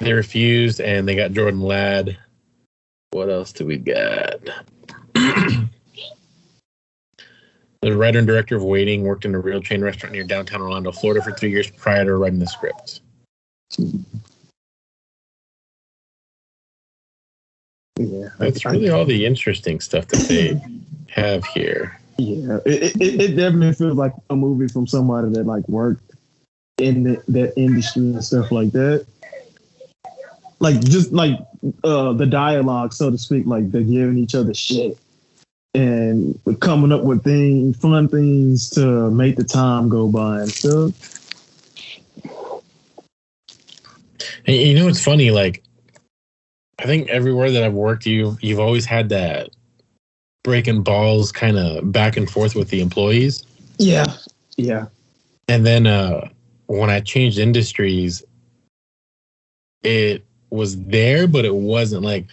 They 0.01 0.11
refused, 0.11 0.81
and 0.81 1.07
they 1.07 1.15
got 1.15 1.31
Jordan 1.31 1.61
Ladd. 1.61 2.17
What 3.11 3.29
else 3.29 3.53
do 3.53 3.65
we 3.65 3.77
got? 3.77 4.41
the 5.13 5.69
writer 7.83 8.19
and 8.19 8.27
director 8.27 8.57
of 8.57 8.63
Waiting 8.63 9.03
worked 9.03 9.23
in 9.23 9.35
a 9.35 9.39
real 9.39 9.61
chain 9.61 9.81
restaurant 9.81 10.11
near 10.11 10.25
downtown 10.25 10.61
Orlando, 10.61 10.91
Florida, 10.91 11.23
for 11.23 11.31
three 11.31 11.51
years 11.51 11.71
prior 11.71 12.03
to 12.03 12.15
writing 12.15 12.39
the 12.39 12.47
script. 12.47 12.99
Yeah, 17.99 18.29
That's 18.37 18.65
really 18.65 18.89
all 18.89 19.03
the 19.03 19.25
interesting 19.25 19.81
stuff 19.81 20.07
that 20.07 20.27
they 20.29 20.59
have 21.11 21.45
here. 21.47 21.99
Yeah, 22.17 22.59
it, 22.65 22.95
it, 22.95 23.21
it 23.21 23.35
definitely 23.35 23.73
feels 23.73 23.97
like 23.97 24.13
a 24.29 24.35
movie 24.35 24.71
from 24.71 24.87
somebody 24.87 25.29
that 25.31 25.45
like 25.45 25.67
worked 25.67 26.11
in 26.77 27.03
the, 27.03 27.23
that 27.27 27.53
industry 27.57 28.03
and 28.03 28.23
stuff 28.23 28.51
like 28.51 28.71
that. 28.71 29.05
Like 30.59 30.79
just 30.81 31.11
like 31.11 31.39
uh 31.83 32.13
the 32.13 32.25
dialogue, 32.25 32.93
so 32.93 33.11
to 33.11 33.17
speak, 33.17 33.45
like 33.45 33.69
they're 33.69 33.81
giving 33.81 34.17
each 34.17 34.35
other 34.35 34.53
shit 34.53 34.97
and 35.73 36.39
coming 36.61 36.91
up 36.91 37.03
with 37.03 37.23
things, 37.23 37.77
fun 37.77 38.07
things 38.07 38.69
to 38.71 39.11
make 39.11 39.35
the 39.35 39.43
time 39.43 39.89
go 39.89 40.07
by 40.07 40.39
and 40.39 40.51
stuff. 40.51 40.93
And 44.45 44.55
you 44.55 44.73
know 44.75 44.87
it's 44.87 45.03
funny? 45.03 45.31
Like, 45.31 45.63
I 46.79 46.83
think 46.83 47.09
everywhere 47.09 47.51
that 47.51 47.63
I've 47.63 47.73
worked, 47.73 48.05
you 48.05 48.37
you've 48.41 48.59
always 48.59 48.85
had 48.85 49.09
that 49.09 49.49
breaking 50.43 50.81
balls 50.83 51.31
kind 51.31 51.57
of 51.57 51.91
back 51.91 52.15
and 52.17 52.29
forth 52.29 52.55
with 52.55 52.69
the 52.69 52.81
employees. 52.81 53.43
Yeah, 53.77 54.05
yeah, 54.57 54.87
And 55.47 55.65
then 55.65 55.87
uh, 55.87 56.29
when 56.67 56.89
I 56.89 56.99
changed 56.99 57.37
industries, 57.37 58.23
it 59.83 60.25
was 60.49 60.81
there, 60.83 61.27
but 61.27 61.45
it 61.45 61.55
wasn't 61.55 62.03
like 62.03 62.25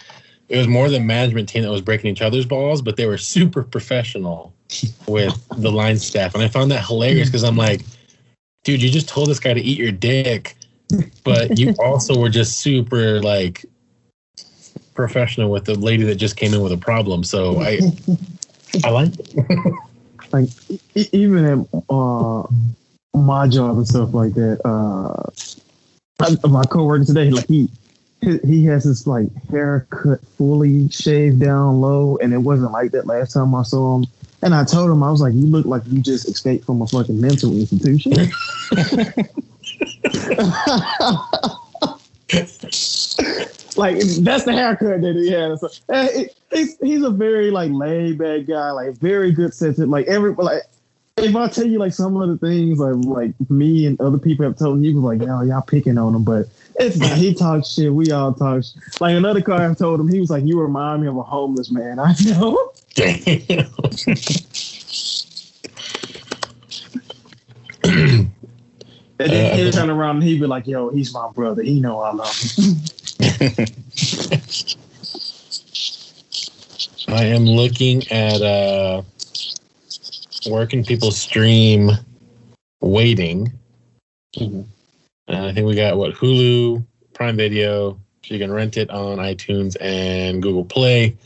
it 0.48 0.56
was 0.56 0.68
more 0.68 0.88
the 0.88 1.00
management 1.00 1.48
team 1.48 1.62
that 1.62 1.70
was 1.70 1.80
breaking 1.80 2.10
each 2.10 2.22
other's 2.22 2.46
balls, 2.46 2.82
but 2.82 2.96
they 2.96 3.06
were 3.06 3.18
super 3.34 3.62
professional 3.62 4.54
with 5.08 5.46
the 5.56 5.70
line 5.70 5.98
staff. 5.98 6.34
And 6.34 6.42
I 6.42 6.48
found 6.48 6.70
that 6.70 6.84
hilarious 6.84 7.28
because 7.28 7.44
I'm 7.44 7.56
like, 7.56 7.82
dude, 8.64 8.82
you 8.82 8.90
just 8.90 9.08
told 9.08 9.28
this 9.28 9.40
guy 9.40 9.54
to 9.54 9.60
eat 9.60 9.78
your 9.78 9.92
dick, 9.92 10.56
but 11.24 11.58
you 11.58 11.74
also 11.78 12.18
were 12.18 12.28
just 12.28 12.60
super 12.60 13.20
like 13.22 13.64
professional 14.94 15.50
with 15.50 15.64
the 15.64 15.74
lady 15.74 16.04
that 16.04 16.16
just 16.16 16.36
came 16.36 16.54
in 16.54 16.60
with 16.60 16.72
a 16.72 16.76
problem. 16.76 17.24
So 17.24 17.60
I 17.60 17.80
I 18.84 18.90
like 18.90 19.12
like 20.32 20.48
even 21.12 21.44
at 21.44 21.58
uh 21.90 22.42
my 23.14 23.48
job 23.48 23.76
and 23.78 23.88
stuff 23.88 24.12
like 24.12 24.34
that. 24.34 24.60
Uh, 24.64 25.30
I- 26.20 26.48
my 26.48 26.64
coworker 26.64 27.04
today, 27.04 27.30
like 27.30 27.46
he 27.46 27.68
he 28.20 28.38
he 28.38 28.64
has 28.66 28.84
this 28.84 29.06
like 29.06 29.28
haircut 29.50 30.20
fully 30.36 30.88
shaved 30.88 31.40
down 31.40 31.80
low, 31.80 32.16
and 32.18 32.32
it 32.32 32.38
wasn't 32.38 32.72
like 32.72 32.92
that 32.92 33.06
last 33.06 33.32
time 33.34 33.54
I 33.54 33.62
saw 33.62 33.98
him. 33.98 34.06
And 34.42 34.54
I 34.54 34.64
told 34.64 34.90
him 34.90 35.02
I 35.02 35.10
was 35.10 35.20
like, 35.20 35.34
"You 35.34 35.46
look 35.46 35.66
like 35.66 35.82
you 35.86 36.00
just 36.00 36.28
escaped 36.28 36.66
from 36.66 36.82
a 36.82 36.86
fucking 36.86 37.20
mental 37.20 37.52
institution." 37.52 38.12
like 43.76 43.98
that's 44.20 44.44
the 44.44 44.52
haircut 44.52 45.00
that 45.02 45.14
he 45.16 45.30
had. 45.30 45.58
So, 45.58 45.68
it- 45.90 46.36
he's 46.52 46.78
he's 46.78 47.02
a 47.02 47.10
very 47.10 47.50
like 47.50 47.70
laid 47.72 48.18
back 48.18 48.46
guy, 48.46 48.70
like 48.70 48.94
very 48.98 49.32
good 49.32 49.52
sense. 49.54 49.78
of- 49.78 49.88
Like 49.88 50.06
every 50.06 50.32
like 50.34 50.62
if 51.18 51.34
I 51.34 51.48
tell 51.48 51.66
you 51.66 51.78
like 51.78 51.94
some 51.94 52.16
of 52.20 52.28
the 52.28 52.36
things 52.46 52.78
like 52.78 52.94
like 53.04 53.50
me 53.50 53.86
and 53.86 53.98
other 54.00 54.18
people 54.18 54.44
have 54.44 54.56
told 54.58 54.76
him, 54.78 54.84
he 54.84 54.92
was 54.94 55.02
like, 55.02 55.20
"Yo, 55.26 55.42
y'all 55.42 55.62
picking 55.62 55.96
on 55.98 56.14
him," 56.14 56.24
but 56.24 56.46
it's 56.78 56.96
not. 56.98 57.12
He 57.16 57.32
talks 57.34 57.70
shit. 57.70 57.92
We 57.92 58.10
all 58.12 58.34
talk. 58.34 58.62
sh- 58.64 59.00
Like 59.00 59.16
another 59.16 59.40
car 59.40 59.70
I 59.70 59.74
told 59.74 59.98
him, 60.00 60.08
he 60.08 60.20
was 60.20 60.28
like, 60.30 60.44
"You 60.44 60.60
remind 60.60 61.02
me 61.02 61.08
of 61.08 61.16
a 61.16 61.22
homeless 61.22 61.70
man." 61.70 61.98
I 62.00 62.14
know. 62.24 62.72
Damn. 62.94 63.66
And 69.18 69.30
then 69.30 69.52
Uh, 69.52 69.56
he'd 69.56 69.72
turn 69.72 69.88
around 69.90 70.16
and 70.16 70.24
he'd 70.24 70.40
be 70.40 70.46
like, 70.46 70.66
"Yo, 70.66 70.90
he's 70.90 71.12
my 71.14 71.30
brother. 71.32 71.62
He 71.62 71.80
know 71.80 72.00
I 72.00 72.12
love 72.12 72.36
him." 72.38 72.74
I 77.08 77.24
am 77.24 77.44
looking 77.44 78.06
at 78.10 78.42
uh 78.42 79.02
where 80.46 80.66
can 80.66 80.84
people 80.84 81.10
stream 81.10 81.90
waiting. 82.80 83.52
Mhm. 84.36 84.66
Uh, 85.28 85.46
I 85.46 85.52
think 85.52 85.66
we 85.66 85.74
got 85.74 85.96
what 85.96 86.14
Hulu, 86.14 86.84
Prime 87.14 87.36
Video. 87.36 87.98
So 88.24 88.34
you 88.34 88.40
can 88.40 88.52
rent 88.52 88.76
it 88.76 88.90
on 88.90 89.18
iTunes 89.18 89.76
and 89.80 90.42
Google 90.42 90.64
Play 90.64 91.16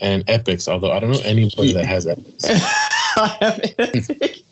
and 0.00 0.26
Epix. 0.26 0.68
Although 0.68 0.92
I 0.92 1.00
don't 1.00 1.10
know 1.10 1.20
anybody 1.20 1.72
that 1.74 1.84
has 1.84 2.06
Epix. 2.06 2.44
I 3.16 3.36
have 3.40 3.60
Epic. 3.78 4.42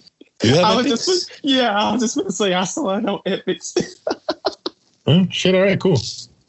I 0.45 0.77
was 0.77 0.87
Epix? 0.87 0.89
just, 0.89 1.41
yeah, 1.43 1.77
I 1.77 1.93
was 1.93 2.03
just 2.03 2.17
gonna 2.17 2.31
say 2.31 2.55
I 2.55 2.65
saw 2.65 2.97
it 2.99 3.07
on 3.07 3.21
Epix. 3.27 3.97
Oh, 5.11 5.27
shit! 5.31 5.55
All 5.55 5.63
right, 5.63 5.81
cool. 5.81 5.97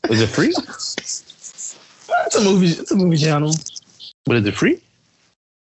Is 0.10 0.22
it 0.22 0.28
free? 0.28 0.54
It's 0.56 2.36
a 2.36 2.42
movie. 2.42 2.68
It's 2.68 2.92
a 2.92 2.96
movie 2.96 3.18
channel 3.18 3.54
But 4.26 4.38
is 4.38 4.46
it 4.46 4.56
free? 4.56 4.82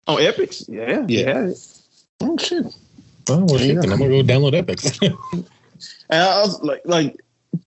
on 0.08 0.18
Epix. 0.18 0.66
Yeah, 0.68 1.06
Yeah. 1.08 1.48
yeah. 1.48 1.54
Oh 2.22 2.38
shit! 2.38 2.66
Oh, 3.30 3.38
well, 3.38 3.46
There 3.46 3.60
you 3.68 3.82
shit, 3.82 3.92
I'm 3.92 3.98
gonna 4.00 4.10
go 4.10 4.24
download 4.24 4.54
Epix. 4.62 5.46
And 6.10 6.22
I 6.24 6.42
was 6.42 6.62
like, 6.62 6.82
like 6.86 7.22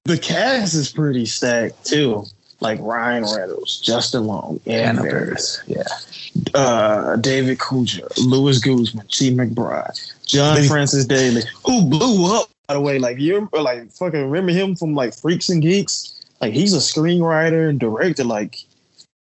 the 0.04 0.18
cast 0.18 0.74
is 0.74 0.90
pretty 0.92 1.24
stacked 1.24 1.86
too. 1.86 2.24
Like 2.60 2.78
Ryan 2.82 3.24
Reynolds, 3.24 3.80
Justin 3.80 4.24
Long, 4.26 4.60
Anna 4.66 5.00
Anna 5.00 5.02
Faris, 5.02 5.62
yeah, 5.66 5.82
uh, 6.54 7.16
David 7.16 7.58
Kuja, 7.58 8.06
Luis 8.18 8.58
Guzman, 8.58 9.06
Chi 9.06 9.30
McBride, 9.30 10.26
John 10.26 10.56
Baby- 10.56 10.68
Francis 10.68 11.06
Daley, 11.06 11.42
who 11.64 11.86
blew 11.86 12.34
up 12.36 12.50
by 12.68 12.74
the 12.74 12.80
way. 12.80 12.98
Like 12.98 13.18
you, 13.18 13.48
like 13.52 13.90
fucking 13.92 14.28
remember 14.28 14.52
him 14.52 14.76
from 14.76 14.94
like 14.94 15.14
Freaks 15.14 15.48
and 15.48 15.62
Geeks. 15.62 16.21
Like 16.42 16.52
he's 16.52 16.74
a 16.74 16.78
screenwriter 16.78 17.68
and 17.68 17.78
director. 17.78 18.24
Like 18.24 18.58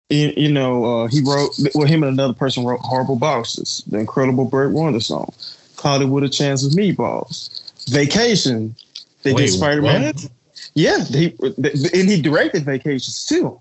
you, 0.08 0.32
you 0.36 0.50
know, 0.50 0.84
uh, 0.84 1.06
he 1.08 1.20
wrote. 1.20 1.58
Well, 1.74 1.86
him 1.86 2.04
and 2.04 2.12
another 2.12 2.34
person 2.34 2.64
wrote 2.64 2.80
"Horrible 2.80 3.16
Bosses," 3.16 3.82
the 3.88 3.98
incredible 3.98 4.44
Burt 4.44 4.72
Wonderstone. 4.72 5.34
Called 5.76 6.02
it 6.02 6.06
with 6.06 6.24
a 6.24 6.28
chance 6.28 6.64
of 6.64 6.72
meatballs. 6.72 7.88
Vacation. 7.90 8.76
They 9.22 9.32
Wait, 9.32 9.46
did 9.46 9.52
Spider 9.52 9.82
Man. 9.82 10.14
Yeah, 10.74 10.98
they, 11.10 11.34
and 11.42 12.08
he 12.08 12.22
directed 12.22 12.64
Vacations 12.64 13.26
too. 13.26 13.58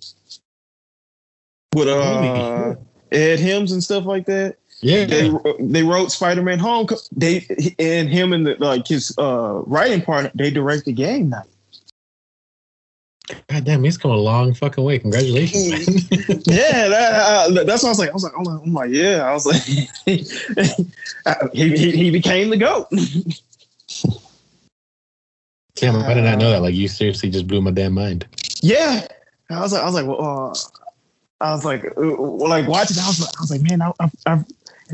With 1.73 1.87
uh, 1.87 2.75
Ed 3.11 3.39
Helms 3.39 3.71
and 3.71 3.83
stuff 3.83 4.05
like 4.05 4.25
that. 4.27 4.57
Yeah. 4.81 5.05
They 5.05 5.33
they 5.59 5.83
wrote 5.83 6.11
Spider 6.11 6.43
Man 6.43 6.59
Home. 6.59 6.87
They 7.15 7.45
and 7.79 8.09
him 8.09 8.31
and 8.31 8.45
the, 8.45 8.55
like 8.59 8.87
his 8.87 9.13
uh, 9.17 9.61
writing 9.65 10.01
partner. 10.01 10.31
They 10.35 10.51
directed 10.51 10.93
Game 10.93 11.29
Night. 11.29 11.47
God 13.47 13.63
damn, 13.63 13.83
he's 13.83 13.97
come 13.97 14.11
a 14.11 14.15
long 14.15 14.53
fucking 14.53 14.83
way. 14.83 14.99
Congratulations, 14.99 15.69
man. 15.69 16.41
yeah, 16.45 16.87
that, 16.87 17.13
uh, 17.13 17.63
that's 17.63 17.83
what 17.83 17.89
I 17.89 17.91
was 17.91 17.99
like. 17.99 18.09
I 18.09 18.13
was 18.13 18.23
like, 18.23 18.33
I'm 18.37 18.43
like, 18.43 18.61
I'm 18.63 18.73
like 18.73 18.89
yeah. 18.91 19.23
I 19.23 19.33
was 19.33 19.45
like, 19.45 19.61
he, 21.53 21.77
he 21.77 21.91
he 21.91 22.09
became 22.11 22.49
the 22.49 22.57
goat. 22.57 22.87
damn, 25.75 25.95
I 25.95 26.13
did 26.13 26.23
not 26.23 26.39
know 26.39 26.49
that. 26.51 26.61
Like, 26.61 26.75
you 26.75 26.87
seriously 26.87 27.29
just 27.29 27.47
blew 27.47 27.61
my 27.61 27.71
damn 27.71 27.93
mind. 27.93 28.25
Yeah, 28.61 29.07
I 29.49 29.59
was 29.59 29.73
like, 29.73 29.81
I 29.81 29.85
was 29.85 29.93
like, 29.93 30.05
well, 30.07 30.21
uh, 30.21 30.55
I 31.41 31.51
was 31.53 31.65
like, 31.65 31.85
uh, 31.85 32.01
like 32.01 32.67
watching. 32.67 32.97
I 32.97 33.07
was 33.07 33.21
like, 33.21 33.37
I 33.37 33.41
was 33.41 33.51
like, 33.51 33.61
man, 33.61 33.81
I, 33.81 33.91
I, 33.99 34.09
I, 34.25 34.43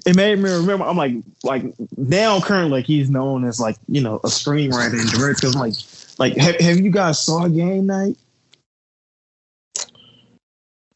it 0.06 0.15
made 0.15 0.39
me 0.39 0.50
remember. 0.50 0.86
I'm 0.86 0.98
like, 0.98 1.13
like 1.43 1.63
now 1.98 2.41
currently, 2.41 2.71
like 2.71 2.86
he's 2.86 3.10
known 3.10 3.45
as 3.45 3.60
like 3.60 3.78
you 3.88 4.02
know 4.02 4.17
a 4.17 4.28
screenwriter 4.28 5.00
and 5.00 5.10
director. 5.10 5.48
I'm 5.48 5.54
like, 5.54 5.74
like 6.19 6.36
have, 6.38 6.60
have 6.60 6.80
you 6.80 6.91
guys 6.91 7.19
saw 7.21 7.48
Game 7.48 7.88
Night? 7.88 8.17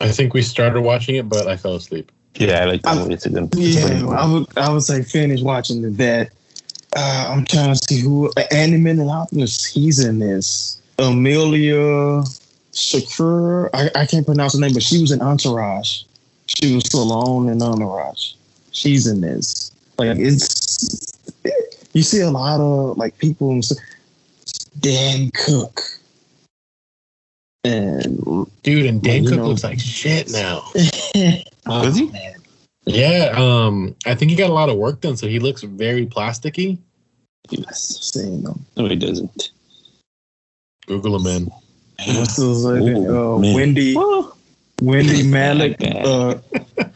I 0.01 0.09
think 0.12 0.33
we 0.33 0.41
started 0.41 0.81
watching 0.81 1.15
it, 1.15 1.27
but 1.27 1.47
I 1.47 1.57
fell 1.57 1.75
asleep. 1.75 2.12
Yeah, 2.35 2.62
I 2.62 2.65
like 2.65 2.81
that 2.83 2.89
I'm- 2.89 2.99
movie. 2.99 3.13
It's 3.15 3.25
a 3.25 3.29
good. 3.29 3.49
Yeah, 3.55 4.05
I 4.07 4.25
was 4.25 4.47
I 4.55 4.69
was 4.71 4.89
like 4.89 5.05
finished 5.05 5.43
watching 5.43 5.81
the 5.81 5.89
that. 5.91 6.31
Uh, 6.95 7.27
I'm 7.29 7.45
trying 7.45 7.73
to 7.73 7.75
see 7.75 7.99
who 7.99 8.31
Andy 8.51 8.77
Milonakis. 8.77 9.71
He's 9.71 10.03
in 10.03 10.19
this. 10.19 10.81
Amelia 10.97 12.23
Shakur. 12.73 13.69
I, 13.73 13.89
I 13.95 14.05
can't 14.05 14.25
pronounce 14.25 14.53
her 14.53 14.59
name, 14.59 14.73
but 14.73 14.83
she 14.83 14.99
was 14.99 15.12
in 15.12 15.21
Entourage. 15.21 16.03
She 16.47 16.73
was 16.73 16.83
Stallone 16.85 17.51
in 17.51 17.62
Entourage. 17.62 18.33
She's 18.71 19.05
in 19.05 19.21
this. 19.21 19.71
Like 19.97 20.17
it's 20.17 21.13
you 21.93 22.01
see 22.03 22.21
a 22.21 22.29
lot 22.31 22.59
of 22.59 22.97
like 22.97 23.17
people. 23.17 23.51
and 23.51 23.65
stuff. 23.65 23.77
Dane 24.79 25.29
Cook. 25.31 25.81
And 27.63 28.47
Dude, 28.63 28.85
and 28.85 29.01
Dan 29.01 29.23
Well, 29.23 29.31
Cook 29.31 29.39
know- 29.39 29.47
looks 29.49 29.63
like 29.63 29.79
shit 29.79 30.31
now. 30.31 30.63
oh, 30.75 31.83
Does 31.83 31.97
he? 31.97 32.07
man. 32.07 32.35
Yeah, 32.85 33.33
um, 33.35 33.95
I 34.05 34.15
think 34.15 34.31
he 34.31 34.37
got 34.37 34.49
a 34.49 34.53
lot 34.53 34.69
of 34.69 34.77
work 34.77 35.01
done, 35.01 35.15
so 35.15 35.27
he 35.27 35.37
looks 35.39 35.61
very 35.61 36.07
plasticky. 36.07 36.77
Yes. 37.49 37.99
Seeing 38.01 38.41
them. 38.41 38.65
No, 38.77 38.85
he 38.85 38.95
doesn't. 38.95 39.51
Google 40.87 41.17
him, 41.17 41.23
man. 41.23 41.51
What's 42.17 42.37
those 42.37 42.63
like, 42.63 42.81
Ooh, 42.81 43.35
uh, 43.35 43.39
man. 43.39 43.53
Wendy 43.53 43.93
Wendie 44.81 45.23
Malick, 45.25 45.79
like 45.81 46.05
uh, 46.05 46.87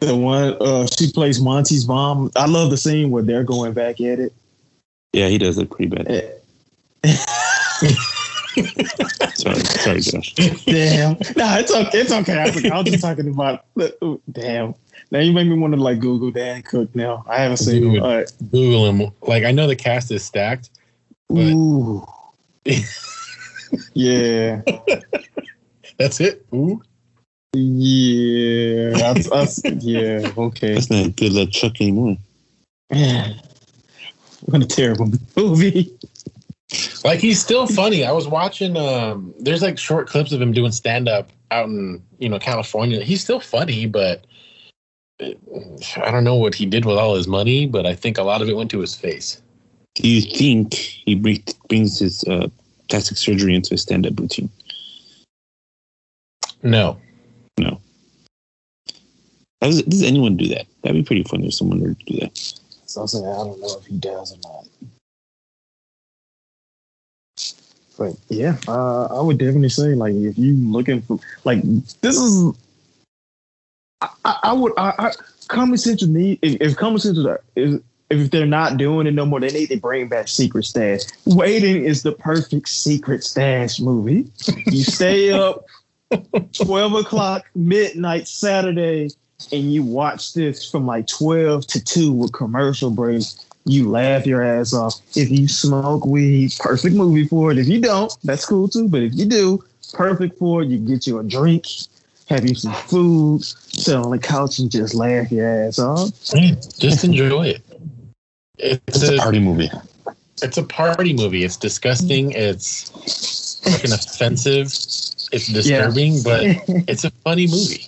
the 0.00 0.16
one 0.16 0.56
uh, 0.60 0.86
she 0.86 1.10
plays 1.10 1.40
Monty's 1.40 1.86
mom. 1.86 2.30
I 2.36 2.46
love 2.46 2.70
the 2.70 2.76
scene 2.76 3.10
where 3.10 3.22
they're 3.22 3.42
going 3.44 3.72
back 3.72 4.00
at 4.00 4.20
it. 4.20 4.32
Yeah, 5.12 5.28
he 5.28 5.38
does 5.38 5.58
look 5.58 5.70
pretty 5.70 5.94
bad. 5.94 6.34
Sorry, 9.34 9.60
sorry, 9.60 10.00
Josh. 10.00 10.34
Damn, 10.34 11.12
no, 11.36 11.58
it's 11.58 11.72
okay. 11.74 11.98
It's 12.00 12.12
okay. 12.12 12.38
I, 12.38 12.44
was- 12.50 12.64
I 12.64 12.76
was 12.78 12.86
just 12.86 13.02
talking 13.02 13.28
about. 13.28 13.64
Damn, 14.30 14.74
now 15.10 15.18
you 15.20 15.32
make 15.32 15.48
me 15.48 15.58
want 15.58 15.74
to 15.74 15.80
like 15.80 16.00
Google 16.00 16.30
Dane 16.30 16.62
Cook. 16.62 16.94
Now 16.94 17.24
I 17.28 17.40
haven't 17.42 17.56
seen 17.58 17.82
him. 17.84 17.92
Dude. 17.94 18.02
All 18.02 18.16
right. 18.16 18.32
Google 18.50 18.86
him. 18.88 19.10
Like, 19.22 19.44
I 19.44 19.52
know 19.52 19.66
the 19.66 19.76
cast 19.76 20.10
is 20.10 20.24
stacked. 20.24 20.70
But- 21.28 21.52
Ooh. 21.52 22.04
yeah, 23.94 24.62
That's 25.98 26.20
it. 26.20 26.44
Ooh. 26.54 26.80
yeah, 27.54 28.90
that's, 28.96 29.28
that's, 29.30 29.60
yeah. 29.84 30.30
Okay. 30.36 30.74
That's 30.74 30.90
not 30.90 31.06
a 31.06 31.10
good 31.10 31.32
luck 31.32 31.50
Chuck 31.50 31.80
anymore. 31.80 32.16
what 32.90 34.62
a 34.62 34.66
terrible 34.66 35.10
movie. 35.36 35.92
Like 37.04 37.20
he's 37.20 37.40
still 37.40 37.66
funny. 37.66 38.04
I 38.04 38.12
was 38.12 38.28
watching 38.28 38.76
um 38.76 39.34
there's 39.38 39.62
like 39.62 39.78
short 39.78 40.08
clips 40.08 40.32
of 40.32 40.40
him 40.40 40.52
doing 40.52 40.72
stand 40.72 41.08
up 41.08 41.30
out 41.50 41.66
in, 41.66 42.02
you 42.18 42.28
know, 42.28 42.38
California. 42.38 43.02
He's 43.02 43.22
still 43.22 43.40
funny, 43.40 43.86
but 43.86 44.24
I 45.20 46.10
don't 46.10 46.24
know 46.24 46.36
what 46.36 46.54
he 46.54 46.66
did 46.66 46.84
with 46.84 46.96
all 46.96 47.14
his 47.14 47.28
money, 47.28 47.66
but 47.66 47.86
I 47.86 47.94
think 47.94 48.18
a 48.18 48.22
lot 48.22 48.42
of 48.42 48.48
it 48.48 48.56
went 48.56 48.70
to 48.72 48.80
his 48.80 48.94
face. 48.94 49.40
Do 49.94 50.08
you 50.08 50.22
think 50.22 50.74
he 50.74 51.14
brings 51.68 51.98
his 51.98 52.24
uh, 52.24 52.48
plastic 52.88 53.18
surgery 53.18 53.54
into 53.54 53.70
his 53.70 53.82
stand-up 53.82 54.18
routine? 54.18 54.48
No. 56.62 56.98
No. 57.58 57.78
Does, 59.60 59.82
does 59.82 60.02
anyone 60.02 60.36
do 60.36 60.48
that? 60.48 60.66
That'd 60.82 60.96
be 60.96 61.06
pretty 61.06 61.24
fun 61.24 61.44
if 61.44 61.54
someone 61.54 61.80
were 61.80 61.94
to 61.94 62.04
do 62.04 62.18
that. 62.20 62.36
So 62.86 63.02
I'm 63.02 63.06
saying 63.06 63.24
I 63.24 63.36
don't 63.36 63.60
know 63.60 63.78
if 63.78 63.86
he 63.86 63.98
does 63.98 64.32
or 64.32 64.38
not. 64.42 64.66
But 68.02 68.16
yeah, 68.28 68.56
uh, 68.66 69.04
I 69.04 69.20
would 69.20 69.38
definitely 69.38 69.68
say 69.68 69.94
like 69.94 70.12
if 70.14 70.36
you 70.36 70.54
looking 70.54 71.02
for 71.02 71.20
like 71.44 71.62
this 72.00 72.16
is, 72.16 72.52
I, 74.00 74.08
I, 74.24 74.38
I 74.42 74.52
would 74.52 74.72
I, 74.76 74.94
I 74.98 75.12
Comedy 75.46 75.76
Central 75.76 76.10
need 76.10 76.40
if, 76.42 76.60
if 76.60 76.76
Comedy 76.76 77.00
Central 77.00 77.36
is 77.54 77.80
if 78.10 78.30
they're 78.32 78.44
not 78.44 78.76
doing 78.76 79.06
it 79.06 79.14
no 79.14 79.24
more, 79.24 79.38
they 79.38 79.52
need 79.52 79.68
to 79.68 79.76
bring 79.76 80.08
back 80.08 80.26
Secret 80.26 80.64
Stash. 80.64 81.02
Waiting 81.26 81.84
is 81.84 82.02
the 82.02 82.10
perfect 82.10 82.68
Secret 82.68 83.22
Stash 83.22 83.78
movie. 83.78 84.28
You 84.66 84.82
stay 84.82 85.30
up 85.38 85.64
twelve 86.52 86.94
o'clock 86.94 87.46
midnight 87.54 88.26
Saturday 88.26 89.10
and 89.52 89.72
you 89.72 89.84
watch 89.84 90.34
this 90.34 90.68
from 90.68 90.86
like 90.86 91.06
12 91.08 91.66
to 91.66 91.82
2 91.82 92.12
with 92.12 92.32
commercial 92.32 92.90
breaks, 92.90 93.44
you 93.64 93.88
laugh 93.88 94.26
your 94.26 94.42
ass 94.42 94.72
off. 94.72 95.00
If 95.16 95.30
you 95.30 95.48
smoke 95.48 96.04
weed, 96.06 96.52
perfect 96.58 96.94
movie 96.96 97.26
for 97.28 97.50
it. 97.52 97.58
If 97.58 97.68
you 97.68 97.80
don't, 97.80 98.12
that's 98.24 98.44
cool 98.44 98.68
too. 98.68 98.88
But 98.88 99.02
if 99.02 99.14
you 99.14 99.24
do, 99.26 99.64
perfect 99.92 100.38
for 100.38 100.62
it. 100.62 100.68
You 100.68 100.78
get 100.78 101.06
you 101.06 101.18
a 101.18 101.22
drink, 101.24 101.66
have 102.28 102.46
you 102.48 102.54
some 102.54 102.72
food, 102.74 103.44
sit 103.44 103.94
on 103.94 104.10
the 104.10 104.18
couch 104.18 104.58
and 104.58 104.70
just 104.70 104.94
laugh 104.94 105.30
your 105.30 105.48
ass 105.48 105.78
off. 105.78 106.10
Yeah, 106.34 106.54
just 106.78 107.04
enjoy 107.04 107.48
it. 107.48 107.62
It's 108.58 108.80
It's 108.88 109.08
a 109.08 109.14
a 109.14 109.18
party 109.18 109.40
movie. 109.40 109.70
it's 110.42 110.56
a 110.58 110.62
party 110.62 111.12
movie. 111.14 111.44
It's 111.44 111.56
disgusting. 111.56 112.32
It's 112.32 113.60
fucking 113.64 113.92
offensive. 113.92 114.66
It's 115.32 115.48
disturbing, 115.48 116.22
but 116.22 116.42
it's 116.88 117.04
a 117.04 117.10
funny 117.10 117.46
movie. 117.46 117.86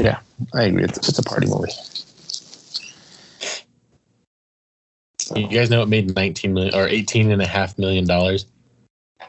Yeah, 0.00 0.20
I 0.54 0.64
agree. 0.64 0.84
It's, 0.84 0.98
it's 1.08 1.18
a 1.18 1.22
party 1.22 1.46
movie. 1.48 1.72
You 5.34 5.48
guys 5.48 5.70
know 5.70 5.82
it 5.82 5.88
made 5.88 6.14
19 6.14 6.54
million 6.54 6.74
or 6.74 6.86
18 6.86 7.30
and 7.30 7.42
a 7.42 7.46
half 7.46 7.78
million 7.78 8.06
dollars. 8.06 8.46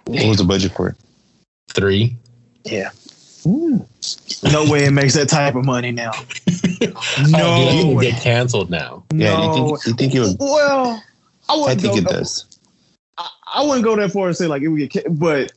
What 0.06 0.28
was 0.28 0.38
the 0.38 0.44
budget 0.44 0.74
for 0.74 0.90
it? 0.90 0.96
Three. 1.70 2.16
Yeah. 2.64 2.90
Hmm. 3.44 3.78
No 4.44 4.70
way 4.70 4.86
it 4.86 4.92
makes 4.92 5.14
that 5.16 5.30
type 5.30 5.56
of 5.56 5.66
money 5.66 5.92
now. 5.92 6.12
Oh, 6.80 7.16
dude, 7.18 7.32
No 7.32 7.90
it 7.90 7.96
would 7.96 8.04
get 8.04 8.22
canceled 8.22 8.70
now. 8.70 9.04
Yeah, 9.12 9.42
you 9.42 9.54
think 9.54 9.86
you 9.88 9.94
think 9.94 10.16
it 10.16 10.20
would? 10.20 10.38
Well, 10.40 11.04
I 11.50 11.54
I 11.54 11.58
wouldn't 11.58 11.82
think 11.82 11.94
go, 11.94 12.00
it 12.00 12.06
does. 12.06 12.60
I, 13.18 13.28
I 13.56 13.64
wouldn't 13.64 13.84
go 13.84 13.96
that 13.96 14.12
far 14.12 14.28
and 14.28 14.38
say 14.38 14.46
like 14.46 14.62
it 14.62 14.68
would 14.68 14.90
get, 14.90 15.06
ca- 15.06 15.10
but 15.10 15.52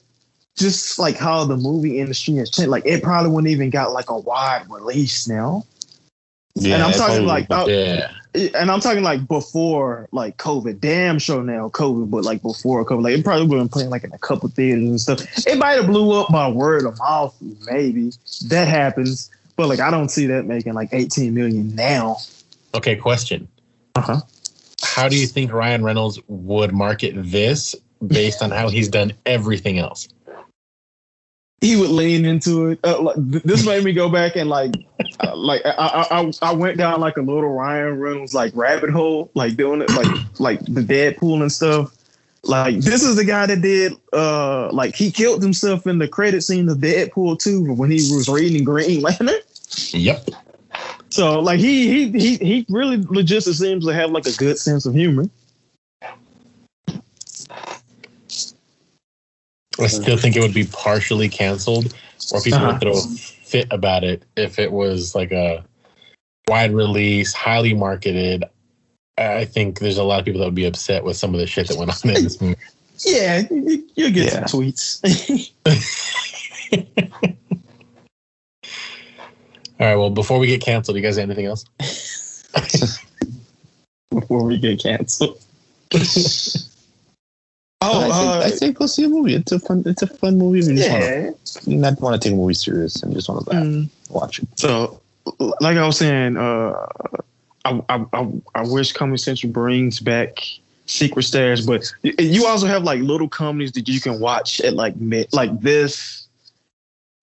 just 0.57 0.99
like 0.99 1.17
how 1.17 1.45
the 1.45 1.57
movie 1.57 2.01
industry 2.01 2.35
has 2.37 2.51
changed, 2.51 2.71
like 2.71 2.87
it 2.87 3.03
probably 3.03 3.31
wouldn't 3.31 3.51
even 3.51 3.69
got 3.71 3.93
like 3.93 4.09
a 4.09 4.19
wide 4.19 4.65
release 4.71 5.29
now. 5.29 5.65
Yeah, 6.61 6.75
and 6.75 6.83
I'm 6.83 6.93
talking 6.93 7.27
like, 7.27 7.47
Yeah. 7.51 8.11
and 8.35 8.71
I'm 8.71 8.81
talking 8.81 9.03
like 9.03 9.27
before 9.27 10.09
like 10.13 10.37
COVID. 10.37 10.81
Damn 10.81 11.19
sure 11.19 11.43
now 11.43 11.69
COVID, 11.71 12.11
but 12.11 12.25
like 12.25 12.43
before 12.43 12.85
COVID, 12.85 13.03
like 13.03 13.19
it 13.19 13.25
probably 13.25 13.47
would 13.47 13.59
have 13.59 13.65
been 13.65 13.69
playing 13.73 13.91
like 13.91 14.05
in 14.05 14.13
a 14.13 14.19
couple 14.19 14.49
theaters 14.51 14.85
and 14.85 15.01
stuff. 15.01 15.47
It 15.47 15.59
might 15.59 15.73
have 15.73 15.87
blew 15.87 16.13
up 16.21 16.31
by 16.31 16.49
word 16.51 16.85
of 16.85 16.99
mouth, 16.99 17.35
maybe 17.67 18.13
that 18.49 18.69
happens. 18.69 19.31
But 19.57 19.69
like 19.69 19.81
I 19.81 19.91
don't 19.91 20.11
see 20.11 20.27
that 20.27 20.47
making 20.47 20.75
like 20.75 20.91
18 20.93 21.35
million 21.35 21.75
now. 21.75 22.19
Okay, 22.75 22.97
question. 22.97 23.49
Uh-huh. 23.97 24.21
How 24.83 25.09
do 25.09 25.17
you 25.17 25.27
think 25.27 25.53
Ryan 25.53 25.83
Reynolds 25.83 26.21
would 26.29 26.73
market 26.73 27.15
this 27.17 27.75
based 28.07 28.43
on 28.43 28.51
how 28.51 28.69
he's 28.69 28.89
done 28.89 29.13
everything 29.27 29.79
else? 29.79 30.09
He 31.61 31.77
would 31.77 31.91
lean 31.91 32.25
into 32.25 32.69
it. 32.69 32.81
Uh, 32.83 33.01
like, 33.03 33.17
th- 33.31 33.43
this 33.43 33.67
made 33.67 33.85
me 33.85 33.93
go 33.93 34.09
back 34.09 34.37
and 34.37 34.49
like, 34.49 34.75
uh, 35.21 35.37
like 35.37 35.63
I, 35.65 35.71
I 35.71 36.21
I 36.21 36.33
I 36.43 36.53
went 36.53 36.79
down 36.79 37.01
like 37.01 37.17
a 37.17 37.23
little 37.23 37.51
Ryan 37.51 37.99
Reynolds 37.99 38.35
like 38.35 38.53
rabbit 38.55 38.91
hole, 38.91 39.31
like 39.35 39.57
doing 39.57 39.83
it 39.83 39.91
like 39.91 40.09
like 40.39 40.61
the 40.61 40.81
Deadpool 40.81 41.43
and 41.43 41.53
stuff. 41.53 41.95
Like 42.43 42.77
this 42.79 43.03
is 43.03 43.17
the 43.17 43.25
guy 43.25 43.47
that 43.47 43.61
did 43.61 43.93
uh 44.15 44.73
like 44.73 44.95
he 44.95 45.11
killed 45.11 45.43
himself 45.43 45.87
in 45.87 45.99
the 45.99 46.09
credit 46.09 46.43
scene 46.43 46.69
of 46.71 46.79
Deadpool 46.79 47.39
2 47.39 47.75
when 47.75 47.91
he 47.91 47.97
was 47.97 48.29
reading 48.29 48.65
Green 48.65 49.03
Lantern. 49.03 49.41
Yep. 49.91 50.31
So 51.11 51.41
like 51.41 51.61
he 51.61 51.89
he 51.89 52.19
he 52.19 52.37
he 52.37 52.67
really 52.71 53.25
just 53.25 53.53
seems 53.53 53.85
to 53.85 53.93
have 53.93 54.11
like 54.11 54.27
a 54.27 54.33
good 54.33 54.59
sense 54.59 54.87
of 54.87 54.95
humor. 54.95 55.25
I 59.81 59.87
still 59.89 60.17
think 60.17 60.37
it 60.37 60.41
would 60.41 60.55
be 60.55 60.65
partially 60.67 61.29
canceled, 61.29 61.95
or 62.33 62.41
people 62.41 62.59
Uh-huh. 62.59 62.73
would 62.73 62.81
throw 62.81 62.99
a 62.99 63.03
fit 63.03 63.69
about 63.71 64.05
it 64.05 64.23
if 64.37 64.59
it 64.59 64.71
was 64.71 65.15
like 65.15 65.33
a 65.33 65.65
wide 66.49 66.73
release, 66.73 67.33
highly 67.33 67.75
marketed. 67.75 68.45
I 69.19 69.45
think 69.45 69.81
there's 69.81 69.99
a 69.99 70.05
lot 70.05 70.19
of 70.21 70.25
people 70.25 70.41
that 70.41 70.47
would 70.47 70.55
be 70.55 70.65
upset 70.67 71.05
with 71.05 71.17
some 71.17 71.35
of 71.35 71.41
the 71.41 71.47
shit 71.47 71.69
that 71.69 71.77
went 71.77 71.91
on 72.05 72.11
in 72.11 72.25
this 72.25 72.41
movie. 72.41 72.57
Yeah, 73.05 73.43
you, 73.51 73.87
you 73.95 74.11
get 74.11 74.27
Yeah. 74.27 74.47
some 74.47 74.61
tweets. 74.61 75.51
All 79.81 79.87
right. 79.87 79.97
Well, 79.97 80.11
before 80.11 80.39
we 80.39 80.47
get 80.47 80.61
canceled, 80.61 80.97
you 80.97 81.03
guys 81.03 81.17
have 81.17 81.25
anything 81.31 81.47
else? 81.47 81.65
before 84.11 84.45
we 84.45 84.59
get 84.59 84.83
canceled. 84.83 85.39
oh, 87.83 87.99
I, 87.99 88.03
think, 88.03 88.15
uh, 88.15 88.41
I 88.41 88.51
think 88.51 88.79
go 88.79 88.87
see 88.87 89.05
a 89.05 89.09
movie. 89.09 89.35
It's 89.35 89.53
a 89.53 89.59
fun. 89.59 89.83
It's 89.87 90.03
a 90.03 90.07
fun 90.07 90.39
movie. 90.39 90.61
If 90.61 90.69
you 90.69 90.77
just 90.77 90.89
yeah. 90.89 91.25
want 91.25 91.47
to 91.47 91.77
not 91.77 92.01
want 92.01 92.21
to 92.21 92.29
take 92.29 92.35
a 92.35 92.37
movie 92.37 92.55
serious 92.55 93.03
and 93.03 93.15
just 93.15 93.29
want 93.29 93.45
to 93.45 93.51
laugh, 93.51 93.65
Mm. 93.65 93.89
watch 94.11 94.39
it. 94.41 94.49
So, 94.57 95.01
like 95.61 95.77
I 95.77 95.87
was 95.87 95.99
saying, 95.99 96.37
uh, 96.37 96.87
I, 97.65 97.83
I, 97.89 98.05
I, 98.13 98.33
I 98.55 98.63
wish 98.63 98.93
Comedy 98.93 99.19
Central 99.19 99.53
brings 99.53 100.01
back 100.01 100.39
Secret 100.87 101.23
Stairs, 101.23 101.67
but 101.67 101.93
you 102.03 102.47
also 102.47 102.67
have 102.67 102.83
like 102.83 103.01
little 103.01 103.29
comedies 103.29 103.73
that 103.73 103.89
you 103.89 104.01
can 104.01 104.19
watch 104.21 104.61
at 104.61 104.75
like 104.75 104.97
mid, 104.97 105.33
like 105.33 105.61
this. 105.61 106.27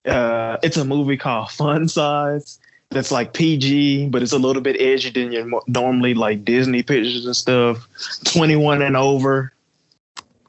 Uh, 0.06 0.58
it's 0.64 0.78
a 0.78 0.86
movie 0.86 1.18
called 1.18 1.52
Fun 1.52 1.88
Size 1.88 2.60
that's 2.90 3.12
like 3.12 3.34
PG, 3.34 4.08
but 4.10 4.24
it's 4.24 4.32
a 4.32 4.40
little 4.40 4.62
bit 4.62 4.80
edgy 4.80 5.10
than 5.10 5.32
your 5.34 5.62
normally 5.68 6.14
like 6.14 6.46
Disney 6.46 6.82
pictures 6.84 7.26
and 7.26 7.36
stuff. 7.36 7.88
Twenty 8.24 8.56
one 8.56 8.82
and 8.82 8.96
over. 8.96 9.52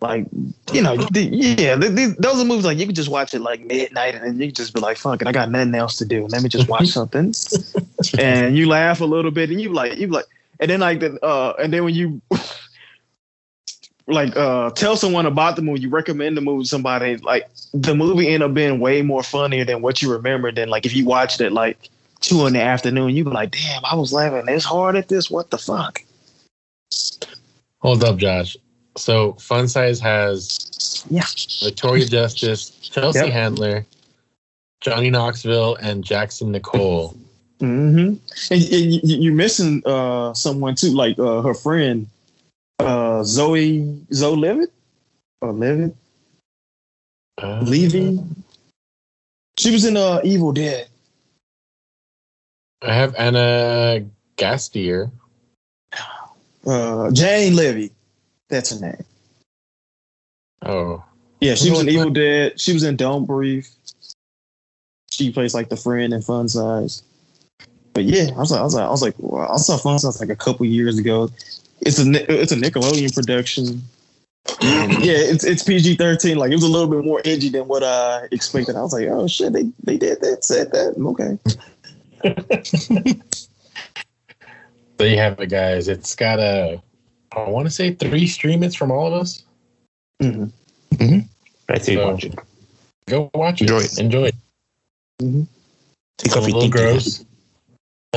Like 0.00 0.26
you 0.72 0.80
know, 0.80 0.96
the, 0.96 1.22
yeah, 1.22 1.74
the, 1.74 1.88
the, 1.88 2.16
those 2.18 2.40
are 2.40 2.44
movies 2.44 2.64
like 2.64 2.78
you 2.78 2.86
can 2.86 2.94
just 2.94 3.10
watch 3.10 3.34
it 3.34 3.40
like 3.40 3.64
midnight 3.64 4.14
and 4.14 4.24
then 4.24 4.40
you 4.40 4.52
just 4.52 4.72
be 4.72 4.80
like, 4.80 4.96
"Fuck 4.96 5.22
it, 5.22 5.28
I 5.28 5.32
got 5.32 5.50
nothing 5.50 5.74
else 5.74 5.96
to 5.96 6.04
do. 6.04 6.26
Let 6.26 6.42
me 6.42 6.48
just 6.48 6.68
watch 6.68 6.88
something." 6.98 7.34
and 8.18 8.56
you 8.56 8.68
laugh 8.68 9.00
a 9.00 9.04
little 9.04 9.32
bit, 9.32 9.50
and 9.50 9.60
you 9.60 9.72
like, 9.72 9.98
you 9.98 10.06
like, 10.06 10.26
and 10.60 10.70
then 10.70 10.80
like 10.80 11.00
the, 11.00 11.18
uh, 11.24 11.54
and 11.58 11.72
then 11.72 11.84
when 11.84 11.94
you 11.94 12.22
like 14.06 14.36
uh 14.36 14.70
tell 14.70 14.96
someone 14.96 15.26
about 15.26 15.56
the 15.56 15.62
movie, 15.62 15.80
you 15.80 15.88
recommend 15.88 16.36
the 16.36 16.42
movie 16.42 16.62
to 16.62 16.68
somebody, 16.68 17.16
like 17.16 17.48
the 17.74 17.94
movie 17.94 18.28
end 18.28 18.44
up 18.44 18.54
being 18.54 18.78
way 18.78 19.02
more 19.02 19.24
funnier 19.24 19.64
than 19.64 19.82
what 19.82 20.00
you 20.00 20.12
remember. 20.12 20.52
Than 20.52 20.68
like 20.68 20.86
if 20.86 20.94
you 20.94 21.06
watched 21.06 21.40
it 21.40 21.50
like 21.50 21.90
two 22.20 22.46
in 22.46 22.52
the 22.52 22.62
afternoon, 22.62 23.16
you 23.16 23.24
be 23.24 23.30
like, 23.30 23.50
"Damn, 23.50 23.84
I 23.84 23.96
was 23.96 24.12
laughing 24.12 24.46
this 24.46 24.64
hard 24.64 24.94
at 24.94 25.08
this. 25.08 25.28
What 25.28 25.50
the 25.50 25.58
fuck?" 25.58 26.04
Hold 27.80 28.04
up, 28.04 28.16
Josh. 28.16 28.56
So 28.98 29.34
Fun 29.34 29.68
Size 29.68 30.00
has 30.00 31.04
Yeah. 31.08 31.24
Victoria 31.62 32.06
Justice, 32.06 32.70
Chelsea 32.70 33.20
Yep. 33.20 33.28
Handler, 33.30 33.86
Johnny 34.80 35.10
Knoxville, 35.10 35.76
and 35.76 36.04
Jackson 36.04 36.52
Nicoll. 36.52 37.16
Mm-hmm. 37.60 38.14
And, 38.50 38.62
and 38.72 38.92
you, 38.92 39.00
you're 39.02 39.34
missing 39.34 39.82
uh 39.86 40.34
someone 40.34 40.74
too, 40.74 40.90
like 40.90 41.18
uh 41.18 41.42
her 41.42 41.54
friend 41.54 42.06
uh 42.78 43.22
Zoe 43.24 43.98
Zoe 44.12 44.36
Levitt 44.36 44.72
or 45.40 45.52
Levitt 45.52 45.94
Uh, 47.42 47.60
Levy. 47.62 48.18
She 49.58 49.70
was 49.72 49.84
in 49.84 49.96
uh 49.96 50.20
Evil 50.24 50.52
Dead. 50.52 50.88
I 52.82 52.94
have 52.94 53.14
Ana 53.16 54.04
Gasteyer. 54.36 55.10
Uh 56.66 57.10
Jane 57.10 57.56
Levy. 57.56 57.90
That's 58.48 58.70
her 58.70 58.80
name. 58.80 59.04
Oh, 60.62 61.04
Yeah, 61.40 61.54
she 61.54 61.70
was 61.70 61.80
in 61.80 61.88
Evil 61.88 62.10
Dead. 62.10 62.60
She 62.60 62.72
was 62.72 62.82
in 62.82 62.96
Don't 62.96 63.26
Breathe. 63.26 63.66
She 65.10 65.30
plays 65.30 65.54
like 65.54 65.68
the 65.68 65.76
friend 65.76 66.12
in 66.12 66.22
Fun 66.22 66.48
Size. 66.48 67.02
But 67.94 68.04
yeah, 68.04 68.30
I 68.34 68.38
was 68.38 68.50
like, 68.50 68.60
I 68.60 68.64
was 68.64 68.74
like, 68.74 68.84
I 68.84 68.90
was 68.90 69.02
like, 69.02 69.18
wow, 69.18 69.48
I 69.52 69.56
saw 69.56 69.76
Fun 69.76 69.98
Size 69.98 70.20
like 70.20 70.30
a 70.30 70.36
couple 70.36 70.66
years 70.66 70.98
ago. 70.98 71.30
It's 71.80 71.98
a 71.98 72.42
it's 72.42 72.52
a 72.52 72.56
Nickelodeon 72.56 73.14
production. 73.14 73.82
And 74.62 74.92
yeah, 75.04 75.16
it's 75.16 75.44
it's 75.44 75.62
PG 75.62 75.96
thirteen. 75.96 76.38
Like 76.38 76.50
it 76.50 76.56
was 76.56 76.64
a 76.64 76.68
little 76.68 76.88
bit 76.88 77.04
more 77.04 77.20
edgy 77.24 77.48
than 77.48 77.68
what 77.68 77.82
I 77.82 78.28
expected. 78.32 78.76
I 78.76 78.82
was 78.82 78.92
like, 78.92 79.08
oh 79.08 79.26
shit, 79.28 79.52
they 79.52 79.70
they 79.84 79.96
did 79.96 80.20
that, 80.20 80.44
said 80.44 80.72
that. 80.72 80.94
Okay. 80.96 81.38
there 84.96 85.08
you 85.08 85.18
have 85.18 85.38
it, 85.40 85.50
guys. 85.50 85.88
It's 85.88 86.14
got 86.14 86.40
a, 86.40 86.82
I 87.36 87.48
want 87.48 87.66
to 87.66 87.70
say 87.70 87.94
three 87.94 88.26
streamers 88.26 88.74
from 88.74 88.90
all 88.90 89.06
of 89.08 89.20
us. 89.20 89.42
hmm 90.20 90.46
I 91.68 91.78
say 91.78 91.94
So- 91.94 92.10
watch 92.12 92.24
it. 92.24 92.34
Go 93.08 93.30
watch 93.34 93.62
it. 93.62 93.70
Enjoy 93.70 93.80
it. 93.80 93.98
Enjoy 93.98 94.24
it. 94.26 94.34
Take 96.18 96.26
It's 96.26 96.36
a 96.36 96.40
little 96.40 96.60
thinking 96.60 96.70
gross. 96.70 97.24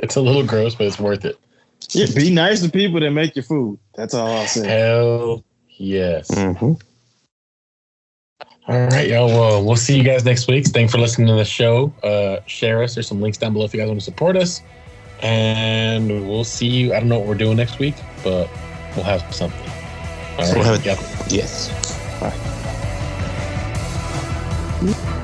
it's 0.00 0.16
a 0.16 0.20
little 0.20 0.44
gross, 0.44 0.74
but 0.76 0.86
it's 0.86 0.98
worth 1.00 1.24
it. 1.24 1.38
Yeah, 1.90 2.06
be 2.14 2.30
nice 2.30 2.62
to 2.62 2.68
people 2.70 3.00
that 3.00 3.10
make 3.10 3.34
your 3.34 3.42
food. 3.42 3.78
That's 3.94 4.14
all 4.14 4.28
I'll 4.28 4.46
say. 4.46 4.66
Hell 4.68 5.44
yes. 5.76 6.30
Mm-hmm. 6.30 6.74
All 8.68 8.86
right, 8.86 9.08
y'all. 9.08 9.26
Well, 9.26 9.64
we'll 9.64 9.74
see 9.76 9.96
you 9.96 10.04
guys 10.04 10.24
next 10.24 10.46
week. 10.46 10.66
Thanks 10.66 10.92
for 10.92 10.98
listening 10.98 11.26
to 11.28 11.34
the 11.34 11.44
show. 11.44 11.92
Uh, 12.04 12.38
share 12.46 12.82
us. 12.82 12.94
There's 12.94 13.08
some 13.08 13.20
links 13.20 13.38
down 13.38 13.52
below 13.52 13.64
if 13.64 13.74
you 13.74 13.80
guys 13.80 13.88
want 13.88 13.98
to 13.98 14.04
support 14.04 14.36
us. 14.36 14.62
And 15.22 16.28
we'll 16.28 16.44
see 16.44 16.66
you. 16.66 16.94
I 16.94 17.00
don't 17.00 17.08
know 17.08 17.18
what 17.18 17.28
we're 17.28 17.34
doing 17.34 17.56
next 17.56 17.78
week, 17.78 17.94
but 18.22 18.48
we'll 18.96 19.04
have 19.04 19.22
something. 19.34 19.70
All 20.38 20.38
right. 20.38 20.54
We'll 20.54 20.64
have 20.64 20.80
it. 20.80 20.86
Yep. 20.86 20.98
Yes. 21.28 21.68
He 24.80 25.19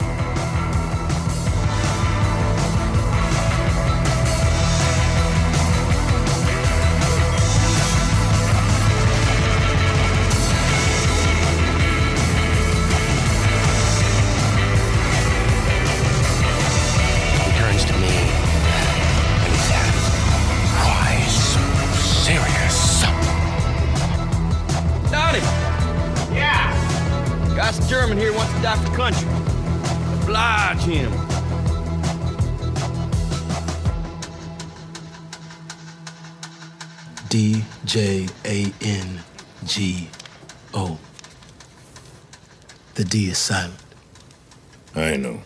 I 44.94 45.16
know. 45.16 45.45